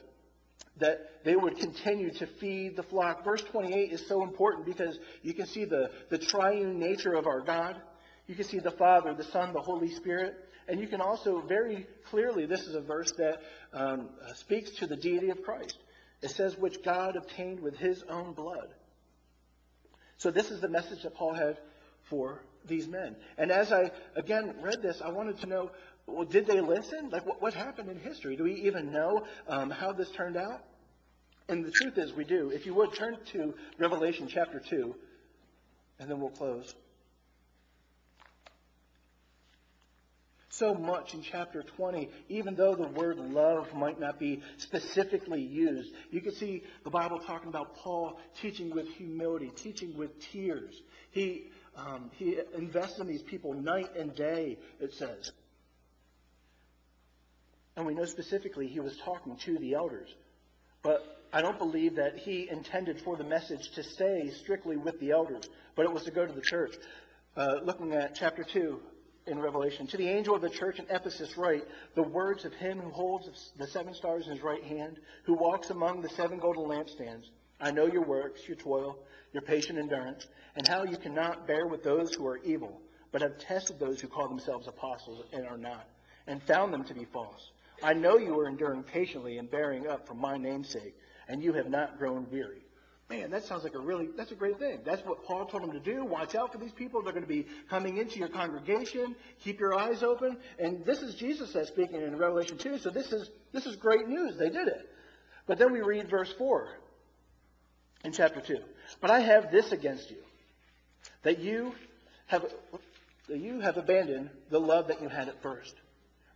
that 0.78 1.24
they 1.24 1.34
would 1.34 1.56
continue 1.56 2.10
to 2.12 2.26
feed 2.26 2.76
the 2.76 2.82
flock. 2.82 3.24
Verse 3.24 3.42
28 3.42 3.92
is 3.92 4.06
so 4.06 4.22
important 4.22 4.66
because 4.66 4.98
you 5.22 5.34
can 5.34 5.46
see 5.46 5.64
the, 5.64 5.90
the 6.10 6.18
triune 6.18 6.78
nature 6.78 7.14
of 7.14 7.26
our 7.26 7.40
God. 7.40 7.80
You 8.26 8.34
can 8.34 8.44
see 8.44 8.58
the 8.58 8.70
Father, 8.70 9.14
the 9.14 9.24
Son, 9.24 9.52
the 9.52 9.60
Holy 9.60 9.90
Spirit. 9.94 10.36
And 10.68 10.80
you 10.80 10.86
can 10.86 11.00
also 11.00 11.40
very 11.40 11.86
clearly, 12.10 12.44
this 12.44 12.60
is 12.60 12.74
a 12.74 12.80
verse 12.80 13.10
that 13.12 13.40
um, 13.72 14.10
speaks 14.34 14.70
to 14.76 14.86
the 14.86 14.96
deity 14.96 15.30
of 15.30 15.42
Christ. 15.42 15.78
It 16.20 16.30
says, 16.30 16.56
which 16.56 16.82
God 16.84 17.16
obtained 17.16 17.60
with 17.60 17.76
his 17.76 18.02
own 18.08 18.34
blood. 18.34 18.68
So 20.18 20.30
this 20.30 20.50
is 20.50 20.60
the 20.60 20.68
message 20.68 21.04
that 21.04 21.14
Paul 21.14 21.32
had 21.32 21.58
for 22.10 22.42
these 22.66 22.86
men. 22.86 23.16
And 23.38 23.50
as 23.50 23.72
I, 23.72 23.90
again, 24.14 24.56
read 24.60 24.82
this, 24.82 25.00
I 25.02 25.10
wanted 25.10 25.38
to 25.40 25.46
know, 25.46 25.70
well, 26.06 26.26
did 26.26 26.46
they 26.46 26.60
listen? 26.60 27.08
Like, 27.10 27.24
what, 27.24 27.40
what 27.40 27.54
happened 27.54 27.88
in 27.88 27.98
history? 27.98 28.36
Do 28.36 28.44
we 28.44 28.54
even 28.62 28.92
know 28.92 29.24
um, 29.46 29.70
how 29.70 29.92
this 29.92 30.10
turned 30.10 30.36
out? 30.36 30.64
And 31.48 31.64
the 31.64 31.70
truth 31.70 31.96
is, 31.96 32.12
we 32.12 32.24
do. 32.24 32.50
If 32.50 32.66
you 32.66 32.74
would, 32.74 32.94
turn 32.94 33.16
to 33.32 33.54
Revelation 33.78 34.28
chapter 34.28 34.60
2, 34.60 34.94
and 35.98 36.10
then 36.10 36.20
we'll 36.20 36.30
close. 36.30 36.74
So 40.58 40.74
much 40.74 41.14
in 41.14 41.22
chapter 41.22 41.62
20, 41.62 42.10
even 42.28 42.54
though 42.54 42.74
the 42.74 42.88
word 42.88 43.18
love 43.18 43.72
might 43.74 44.00
not 44.00 44.18
be 44.18 44.42
specifically 44.56 45.40
used. 45.40 45.92
You 46.10 46.20
can 46.20 46.34
see 46.34 46.64
the 46.84 46.90
Bible 46.90 47.20
talking 47.20 47.48
about 47.48 47.76
Paul 47.76 48.18
teaching 48.40 48.70
with 48.70 48.88
humility, 48.88 49.50
teaching 49.54 49.96
with 49.96 50.10
tears. 50.32 50.74
He, 51.12 51.44
um, 51.76 52.10
he 52.16 52.38
invests 52.56 52.98
in 52.98 53.06
these 53.06 53.22
people 53.22 53.54
night 53.54 53.94
and 53.96 54.14
day, 54.14 54.58
it 54.80 54.92
says. 54.94 55.30
And 57.76 57.86
we 57.86 57.94
know 57.94 58.04
specifically 58.04 58.66
he 58.66 58.80
was 58.80 58.96
talking 59.04 59.36
to 59.44 59.58
the 59.58 59.74
elders. 59.74 60.08
But 60.82 61.22
I 61.32 61.42
don't 61.42 61.58
believe 61.58 61.96
that 61.96 62.16
he 62.16 62.48
intended 62.50 63.00
for 63.02 63.16
the 63.16 63.24
message 63.24 63.70
to 63.74 63.82
stay 63.82 64.30
strictly 64.42 64.76
with 64.76 64.98
the 64.98 65.12
elders, 65.12 65.48
but 65.76 65.84
it 65.84 65.92
was 65.92 66.04
to 66.04 66.10
go 66.10 66.26
to 66.26 66.32
the 66.32 66.40
church. 66.40 66.74
Uh, 67.36 67.56
looking 67.62 67.92
at 67.92 68.16
chapter 68.16 68.42
2, 68.42 68.80
in 69.28 69.38
Revelation. 69.38 69.86
To 69.88 69.96
the 69.96 70.08
angel 70.08 70.34
of 70.34 70.42
the 70.42 70.50
church 70.50 70.78
in 70.78 70.86
Ephesus, 70.90 71.36
write 71.36 71.64
the 71.94 72.02
words 72.02 72.44
of 72.44 72.52
him 72.54 72.80
who 72.80 72.90
holds 72.90 73.52
the 73.56 73.66
seven 73.66 73.94
stars 73.94 74.26
in 74.26 74.32
his 74.32 74.42
right 74.42 74.64
hand, 74.64 74.98
who 75.24 75.34
walks 75.34 75.70
among 75.70 76.02
the 76.02 76.08
seven 76.08 76.38
golden 76.38 76.64
lampstands. 76.64 77.26
I 77.60 77.70
know 77.70 77.86
your 77.86 78.04
works, 78.04 78.46
your 78.46 78.56
toil, 78.56 78.98
your 79.32 79.42
patient 79.42 79.78
endurance, 79.78 80.26
and 80.56 80.66
how 80.66 80.84
you 80.84 80.96
cannot 80.96 81.46
bear 81.46 81.66
with 81.66 81.82
those 81.82 82.14
who 82.14 82.26
are 82.26 82.38
evil, 82.38 82.80
but 83.12 83.22
have 83.22 83.38
tested 83.38 83.78
those 83.78 84.00
who 84.00 84.08
call 84.08 84.28
themselves 84.28 84.66
apostles 84.66 85.24
and 85.32 85.46
are 85.46 85.58
not, 85.58 85.88
and 86.26 86.42
found 86.42 86.72
them 86.72 86.84
to 86.84 86.94
be 86.94 87.04
false. 87.04 87.50
I 87.82 87.94
know 87.94 88.18
you 88.18 88.38
are 88.38 88.48
enduring 88.48 88.82
patiently 88.82 89.38
and 89.38 89.50
bearing 89.50 89.86
up 89.86 90.06
for 90.06 90.14
my 90.14 90.36
name's 90.36 90.68
sake, 90.68 90.94
and 91.28 91.42
you 91.42 91.52
have 91.52 91.68
not 91.68 91.98
grown 91.98 92.26
weary. 92.30 92.62
Man, 93.10 93.30
that 93.30 93.44
sounds 93.44 93.64
like 93.64 93.74
a 93.74 93.78
really, 93.78 94.08
that's 94.16 94.32
a 94.32 94.34
great 94.34 94.58
thing. 94.58 94.80
That's 94.84 95.02
what 95.06 95.24
Paul 95.24 95.46
told 95.46 95.62
them 95.62 95.72
to 95.72 95.80
do. 95.80 96.04
Watch 96.04 96.34
out 96.34 96.52
for 96.52 96.58
these 96.58 96.72
people. 96.72 97.02
They're 97.02 97.14
going 97.14 97.24
to 97.24 97.28
be 97.28 97.46
coming 97.70 97.96
into 97.96 98.18
your 98.18 98.28
congregation. 98.28 99.16
Keep 99.42 99.60
your 99.60 99.74
eyes 99.74 100.02
open. 100.02 100.36
And 100.58 100.84
this 100.84 101.00
is 101.00 101.14
Jesus 101.14 101.54
that's 101.54 101.68
speaking 101.68 102.02
in 102.02 102.18
Revelation 102.18 102.58
2. 102.58 102.78
So 102.78 102.90
this 102.90 103.10
is, 103.12 103.30
this 103.52 103.64
is 103.64 103.76
great 103.76 104.08
news. 104.08 104.36
They 104.36 104.50
did 104.50 104.68
it. 104.68 104.90
But 105.46 105.58
then 105.58 105.72
we 105.72 105.80
read 105.80 106.10
verse 106.10 106.30
4 106.36 106.68
in 108.04 108.12
chapter 108.12 108.42
2. 108.42 108.58
But 109.00 109.10
I 109.10 109.20
have 109.20 109.50
this 109.50 109.72
against 109.72 110.10
you, 110.10 110.18
that 111.22 111.38
you 111.38 111.72
have, 112.26 112.44
that 113.28 113.38
you 113.38 113.60
have 113.60 113.78
abandoned 113.78 114.28
the 114.50 114.60
love 114.60 114.88
that 114.88 115.00
you 115.00 115.08
had 115.08 115.28
at 115.28 115.42
first. 115.42 115.74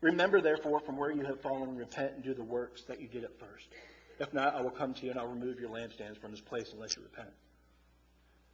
Remember, 0.00 0.40
therefore, 0.40 0.80
from 0.80 0.96
where 0.96 1.11
you 1.11 1.22
have 1.24 1.40
fallen, 1.42 1.76
repent 1.76 2.14
and 2.14 2.24
do 2.24 2.32
the 2.32 2.42
works 2.42 2.82
that 2.88 3.00
you 3.00 3.08
did 3.08 3.24
at 3.24 3.38
first. 3.38 3.66
If 4.18 4.33
not, 4.33 4.55
I 4.55 4.62
will 4.62 4.70
come 4.70 4.94
to 4.94 5.05
you 5.05 5.11
and 5.11 5.20
I'll 5.20 5.27
remove 5.27 5.59
your 5.61 5.70
lampstands 5.70 6.20
from 6.20 6.31
this 6.31 6.40
place 6.40 6.70
unless 6.72 6.96
you 6.96 7.03
repent. 7.03 7.31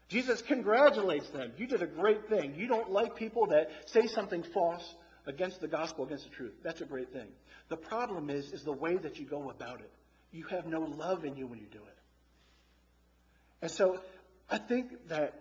Jesus 0.08 0.40
congratulates 0.40 1.28
them. 1.30 1.52
You 1.58 1.66
did 1.66 1.82
a 1.82 1.86
great 1.86 2.28
thing. 2.28 2.54
You 2.56 2.66
don't 2.66 2.90
like 2.90 3.16
people 3.16 3.46
that 3.48 3.70
say 3.86 4.06
something 4.06 4.42
false 4.54 4.94
against 5.26 5.60
the 5.60 5.68
gospel, 5.68 6.06
against 6.06 6.24
the 6.24 6.30
truth. 6.30 6.54
That's 6.62 6.80
a 6.80 6.86
great 6.86 7.12
thing. 7.12 7.28
The 7.68 7.76
problem 7.76 8.30
is, 8.30 8.50
is 8.52 8.64
the 8.64 8.72
way 8.72 8.96
that 8.96 9.18
you 9.18 9.26
go 9.26 9.50
about 9.50 9.80
it. 9.80 9.90
You 10.32 10.44
have 10.44 10.66
no 10.66 10.80
love 10.80 11.24
in 11.24 11.36
you 11.36 11.46
when 11.46 11.58
you 11.58 11.66
do 11.66 11.78
it. 11.78 11.96
And 13.60 13.70
so 13.70 14.00
I 14.48 14.56
think 14.58 15.08
that 15.08 15.34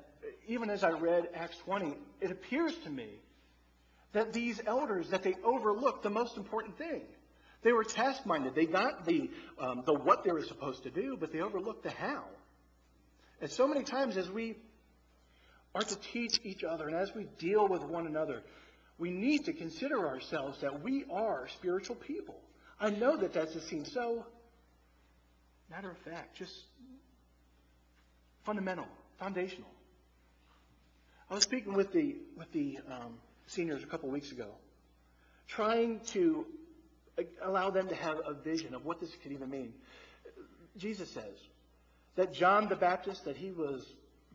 even 0.47 0.69
as 0.69 0.83
I 0.83 0.89
read 0.89 1.29
Acts 1.33 1.57
20, 1.59 1.93
it 2.19 2.31
appears 2.31 2.75
to 2.83 2.89
me 2.89 3.07
that 4.11 4.33
these 4.33 4.59
elders, 4.65 5.09
that 5.09 5.23
they 5.23 5.35
overlooked 5.43 6.03
the 6.03 6.09
most 6.09 6.35
important 6.35 6.77
thing. 6.77 7.03
They 7.63 7.73
were 7.73 7.83
task 7.83 8.25
minded. 8.25 8.55
They 8.55 8.65
got 8.65 9.05
the, 9.05 9.29
um, 9.59 9.83
the 9.85 9.93
what 9.93 10.23
they 10.23 10.31
were 10.31 10.43
supposed 10.43 10.83
to 10.83 10.89
do, 10.89 11.17
but 11.19 11.31
they 11.31 11.41
overlooked 11.41 11.83
the 11.83 11.91
how. 11.91 12.23
And 13.41 13.51
so 13.51 13.67
many 13.67 13.83
times 13.83 14.17
as 14.17 14.29
we 14.29 14.55
are 15.75 15.81
to 15.81 15.95
teach 15.95 16.39
each 16.43 16.63
other 16.63 16.87
and 16.87 16.95
as 16.95 17.13
we 17.13 17.25
deal 17.39 17.67
with 17.67 17.83
one 17.83 18.07
another, 18.07 18.43
we 18.97 19.11
need 19.11 19.45
to 19.45 19.53
consider 19.53 20.07
ourselves 20.07 20.61
that 20.61 20.81
we 20.81 21.05
are 21.11 21.47
spiritual 21.49 21.95
people. 21.95 22.39
I 22.79 22.89
know 22.89 23.17
that 23.17 23.33
that 23.33 23.53
just 23.53 23.67
seems 23.67 23.91
so 23.91 24.25
matter 25.69 25.89
of 25.89 25.97
fact, 25.97 26.37
just 26.37 26.53
fundamental, 28.43 28.87
foundational. 29.19 29.69
I 31.29 31.33
was 31.33 31.43
speaking 31.43 31.73
with 31.73 31.91
the 31.91 32.15
with 32.37 32.51
the 32.53 32.79
um, 32.89 33.15
seniors 33.47 33.83
a 33.83 33.85
couple 33.85 34.09
weeks 34.09 34.31
ago, 34.31 34.47
trying 35.47 35.99
to 36.11 36.45
allow 37.41 37.69
them 37.69 37.87
to 37.89 37.95
have 37.95 38.17
a 38.25 38.33
vision 38.33 38.73
of 38.73 38.85
what 38.85 38.99
this 38.99 39.11
could 39.23 39.31
even 39.31 39.49
mean. 39.49 39.73
Jesus 40.77 41.09
says 41.11 41.37
that 42.15 42.33
John 42.33 42.67
the 42.69 42.75
Baptist, 42.75 43.25
that 43.25 43.37
he 43.37 43.51
was 43.51 43.85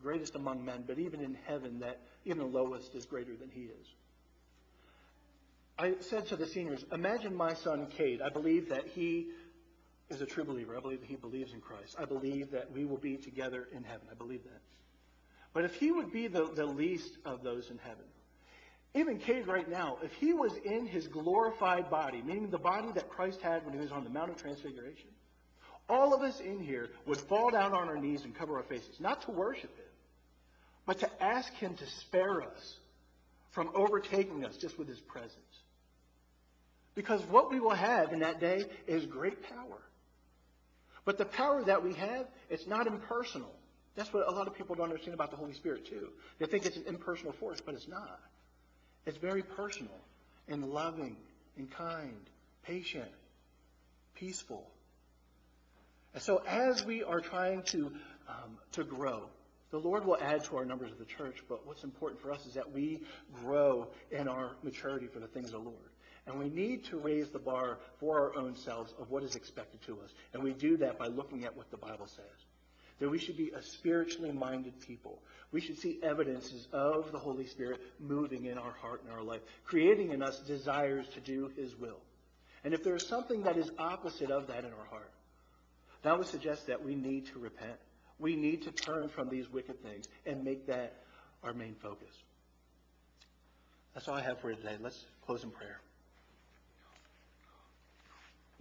greatest 0.01 0.35
among 0.35 0.65
men, 0.65 0.83
but 0.85 0.99
even 0.99 1.21
in 1.21 1.37
heaven, 1.47 1.79
that 1.79 1.99
even 2.25 2.39
the 2.39 2.45
lowest 2.45 2.93
is 2.93 3.05
greater 3.05 3.35
than 3.35 3.49
he 3.49 3.61
is. 3.61 3.87
I 5.77 5.95
said 6.01 6.27
to 6.27 6.35
the 6.35 6.45
seniors, 6.45 6.85
imagine 6.91 7.35
my 7.35 7.53
son 7.53 7.87
Cade. 7.87 8.21
I 8.21 8.29
believe 8.29 8.69
that 8.69 8.87
he 8.87 9.29
is 10.09 10.21
a 10.21 10.25
true 10.25 10.43
believer. 10.43 10.77
I 10.77 10.81
believe 10.81 10.99
that 10.99 11.09
he 11.09 11.15
believes 11.15 11.53
in 11.53 11.61
Christ. 11.61 11.95
I 11.97 12.05
believe 12.05 12.51
that 12.51 12.71
we 12.71 12.85
will 12.85 12.97
be 12.97 13.17
together 13.17 13.67
in 13.75 13.83
heaven. 13.83 14.07
I 14.11 14.13
believe 14.13 14.43
that. 14.43 14.61
But 15.53 15.65
if 15.65 15.75
he 15.75 15.91
would 15.91 16.11
be 16.11 16.27
the, 16.27 16.45
the 16.53 16.65
least 16.65 17.17
of 17.25 17.43
those 17.43 17.69
in 17.69 17.77
heaven, 17.79 18.05
even 18.95 19.17
Cade 19.17 19.47
right 19.47 19.67
now, 19.67 19.97
if 20.03 20.11
he 20.13 20.33
was 20.33 20.53
in 20.63 20.85
his 20.85 21.07
glorified 21.07 21.89
body, 21.89 22.21
meaning 22.21 22.49
the 22.49 22.59
body 22.59 22.89
that 22.93 23.09
Christ 23.09 23.41
had 23.41 23.65
when 23.65 23.73
he 23.73 23.79
was 23.79 23.91
on 23.91 24.03
the 24.03 24.09
Mount 24.09 24.29
of 24.29 24.37
Transfiguration, 24.37 25.09
all 25.89 26.13
of 26.13 26.21
us 26.21 26.39
in 26.39 26.59
here 26.59 26.89
would 27.07 27.17
fall 27.17 27.49
down 27.49 27.73
on 27.73 27.89
our 27.89 27.97
knees 27.97 28.23
and 28.23 28.35
cover 28.35 28.57
our 28.57 28.63
faces, 28.63 28.99
not 28.99 29.23
to 29.23 29.31
worship 29.31 29.75
him, 29.75 29.85
but 30.85 30.99
to 30.99 31.23
ask 31.23 31.51
him 31.53 31.75
to 31.75 31.85
spare 32.01 32.41
us 32.43 32.75
from 33.51 33.71
overtaking 33.73 34.45
us 34.45 34.57
just 34.57 34.77
with 34.77 34.87
his 34.87 34.99
presence. 34.99 35.37
Because 36.95 37.21
what 37.23 37.49
we 37.49 37.59
will 37.59 37.71
have 37.71 38.13
in 38.13 38.19
that 38.19 38.39
day 38.39 38.65
is 38.87 39.05
great 39.05 39.41
power. 39.43 39.81
But 41.05 41.17
the 41.17 41.25
power 41.25 41.63
that 41.63 41.83
we 41.83 41.93
have, 41.95 42.27
it's 42.49 42.67
not 42.67 42.87
impersonal. 42.87 43.51
That's 43.95 44.13
what 44.13 44.27
a 44.27 44.31
lot 44.31 44.47
of 44.47 44.55
people 44.55 44.75
don't 44.75 44.85
understand 44.89 45.13
about 45.13 45.31
the 45.31 45.37
Holy 45.37 45.53
Spirit, 45.53 45.85
too. 45.87 46.09
They 46.39 46.45
think 46.45 46.65
it's 46.65 46.77
an 46.77 46.85
impersonal 46.87 47.33
force, 47.33 47.59
but 47.63 47.75
it's 47.75 47.87
not. 47.87 48.19
It's 49.05 49.17
very 49.17 49.43
personal 49.43 49.99
and 50.47 50.63
loving 50.65 51.17
and 51.57 51.69
kind, 51.69 52.29
patient, 52.63 53.09
peaceful. 54.15 54.67
And 56.13 56.21
so 56.21 56.41
as 56.47 56.85
we 56.85 57.03
are 57.03 57.19
trying 57.19 57.63
to, 57.63 57.91
um, 58.27 58.57
to 58.73 58.83
grow, 58.83 59.23
the 59.71 59.79
Lord 59.79 60.05
will 60.05 60.17
add 60.21 60.43
to 60.45 60.57
our 60.57 60.65
numbers 60.65 60.91
of 60.91 60.99
the 60.99 61.05
church, 61.05 61.43
but 61.49 61.65
what's 61.65 61.83
important 61.83 62.21
for 62.21 62.31
us 62.31 62.45
is 62.45 62.53
that 62.53 62.71
we 62.71 63.01
grow 63.41 63.87
in 64.11 64.27
our 64.27 64.51
maturity 64.61 65.07
for 65.07 65.19
the 65.19 65.27
things 65.27 65.47
of 65.47 65.63
the 65.63 65.69
Lord. 65.69 65.89
And 66.25 66.39
we 66.39 66.47
need 66.47 66.85
to 66.85 66.97
raise 66.97 67.29
the 67.29 67.39
bar 67.39 67.79
for 67.99 68.19
our 68.19 68.35
own 68.37 68.55
selves 68.55 68.93
of 68.99 69.09
what 69.09 69.23
is 69.23 69.35
expected 69.35 69.81
to 69.87 69.99
us. 70.03 70.13
And 70.33 70.43
we 70.43 70.53
do 70.53 70.77
that 70.77 70.97
by 70.97 71.07
looking 71.07 71.43
at 71.43 71.57
what 71.57 71.69
the 71.71 71.77
Bible 71.77 72.07
says 72.07 72.45
that 73.03 73.09
we 73.09 73.19
should 73.19 73.35
be 73.35 73.49
a 73.49 73.61
spiritually 73.61 74.31
minded 74.31 74.79
people. 74.79 75.19
We 75.51 75.59
should 75.59 75.77
see 75.77 75.99
evidences 76.01 76.69
of 76.71 77.11
the 77.11 77.19
Holy 77.19 77.45
Spirit 77.45 77.81
moving 77.99 78.45
in 78.45 78.57
our 78.57 78.71
heart 78.71 79.01
and 79.03 79.11
our 79.11 79.21
life, 79.21 79.41
creating 79.65 80.11
in 80.11 80.23
us 80.23 80.39
desires 80.39 81.05
to 81.09 81.19
do 81.19 81.51
His 81.57 81.77
will. 81.77 81.99
And 82.63 82.73
if 82.73 82.81
there 82.81 82.95
is 82.95 83.05
something 83.05 83.43
that 83.43 83.57
is 83.57 83.69
opposite 83.77 84.31
of 84.31 84.47
that 84.47 84.59
in 84.59 84.71
our 84.71 84.85
heart, 84.89 85.11
that 86.03 86.17
would 86.17 86.27
suggest 86.27 86.67
that 86.67 86.81
we 86.81 86.95
need 86.95 87.25
to 87.33 87.39
repent. 87.39 87.75
We 88.19 88.37
need 88.37 88.61
to 88.61 88.71
turn 88.71 89.09
from 89.09 89.27
these 89.27 89.51
wicked 89.51 89.83
things 89.83 90.07
and 90.25 90.41
make 90.45 90.65
that 90.67 90.93
our 91.43 91.51
main 91.51 91.75
focus. 91.83 92.15
That's 93.93 94.07
all 94.07 94.15
I 94.15 94.21
have 94.21 94.39
for 94.39 94.49
you 94.49 94.55
today. 94.55 94.77
Let's 94.81 95.03
close 95.25 95.43
in 95.43 95.51
prayer. 95.51 95.81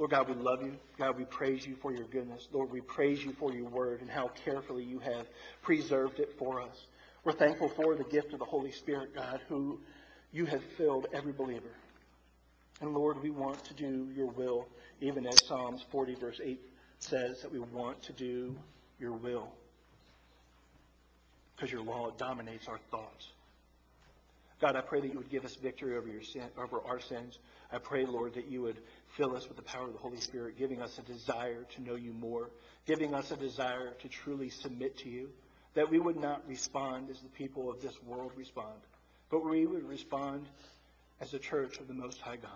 Lord 0.02 0.10
God, 0.10 0.28
we 0.30 0.34
love 0.34 0.62
you. 0.64 0.74
God, 0.98 1.16
we 1.16 1.24
praise 1.24 1.64
you 1.64 1.76
for 1.80 1.92
your 1.92 2.06
goodness. 2.06 2.48
Lord, 2.50 2.72
we 2.72 2.80
praise 2.80 3.22
you 3.24 3.34
for 3.38 3.52
your 3.52 3.68
word 3.68 4.00
and 4.00 4.10
how 4.10 4.32
carefully 4.44 4.82
you 4.82 4.98
have 4.98 5.28
preserved 5.62 6.18
it 6.18 6.36
for 6.40 6.60
us. 6.60 6.86
We're 7.22 7.34
thankful 7.34 7.68
for 7.68 7.94
the 7.94 8.02
gift 8.02 8.32
of 8.32 8.40
the 8.40 8.44
Holy 8.44 8.72
Spirit, 8.72 9.14
God, 9.14 9.40
who 9.48 9.78
you 10.32 10.44
have 10.46 10.60
filled 10.76 11.06
every 11.12 11.30
believer. 11.30 11.70
And 12.80 12.92
Lord, 12.92 13.22
we 13.22 13.30
want 13.30 13.64
to 13.66 13.74
do 13.74 14.08
your 14.12 14.26
will, 14.26 14.66
even 15.00 15.24
as 15.24 15.46
Psalms 15.46 15.84
40, 15.92 16.16
verse 16.16 16.40
8 16.42 16.60
says 16.98 17.40
that 17.42 17.52
we 17.52 17.60
want 17.60 18.02
to 18.02 18.12
do 18.12 18.56
your 18.98 19.12
will. 19.12 19.52
Because 21.54 21.70
your 21.70 21.84
law 21.84 22.10
dominates 22.10 22.66
our 22.66 22.80
thoughts. 22.90 23.28
God, 24.62 24.76
I 24.76 24.80
pray 24.80 25.00
that 25.00 25.12
you 25.12 25.18
would 25.18 25.30
give 25.30 25.44
us 25.44 25.56
victory 25.56 25.96
over, 25.96 26.06
your 26.06 26.22
sin, 26.22 26.44
over 26.56 26.80
our 26.86 27.00
sins. 27.00 27.38
I 27.72 27.78
pray, 27.78 28.06
Lord, 28.06 28.34
that 28.34 28.48
you 28.48 28.62
would 28.62 28.76
fill 29.16 29.36
us 29.36 29.46
with 29.48 29.56
the 29.56 29.62
power 29.62 29.86
of 29.86 29.92
the 29.92 29.98
Holy 29.98 30.18
Spirit, 30.18 30.58
giving 30.58 30.80
us 30.80 30.98
a 30.98 31.02
desire 31.02 31.64
to 31.74 31.82
know 31.82 31.94
you 31.94 32.12
more, 32.12 32.50
giving 32.86 33.14
us 33.14 33.30
a 33.30 33.36
desire 33.36 33.92
to 34.00 34.08
truly 34.08 34.48
submit 34.48 34.98
to 34.98 35.08
you, 35.08 35.30
that 35.74 35.90
we 35.90 35.98
would 35.98 36.16
not 36.16 36.46
respond 36.48 37.10
as 37.10 37.20
the 37.20 37.28
people 37.28 37.70
of 37.70 37.80
this 37.80 37.94
world 38.04 38.32
respond, 38.36 38.78
but 39.30 39.44
we 39.44 39.66
would 39.66 39.88
respond 39.88 40.46
as 41.20 41.32
a 41.34 41.38
church 41.38 41.78
of 41.78 41.88
the 41.88 41.94
Most 41.94 42.20
High 42.20 42.36
God, 42.36 42.50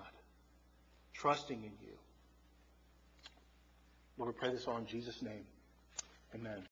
trusting 1.15 1.59
in 1.59 1.73
you. 1.83 1.95
Lord, 4.19 4.35
we 4.35 4.41
pray 4.41 4.51
this 4.51 4.67
all 4.67 4.79
in 4.79 4.87
Jesus' 4.87 5.21
name. 5.23 5.45
Amen. 6.35 6.63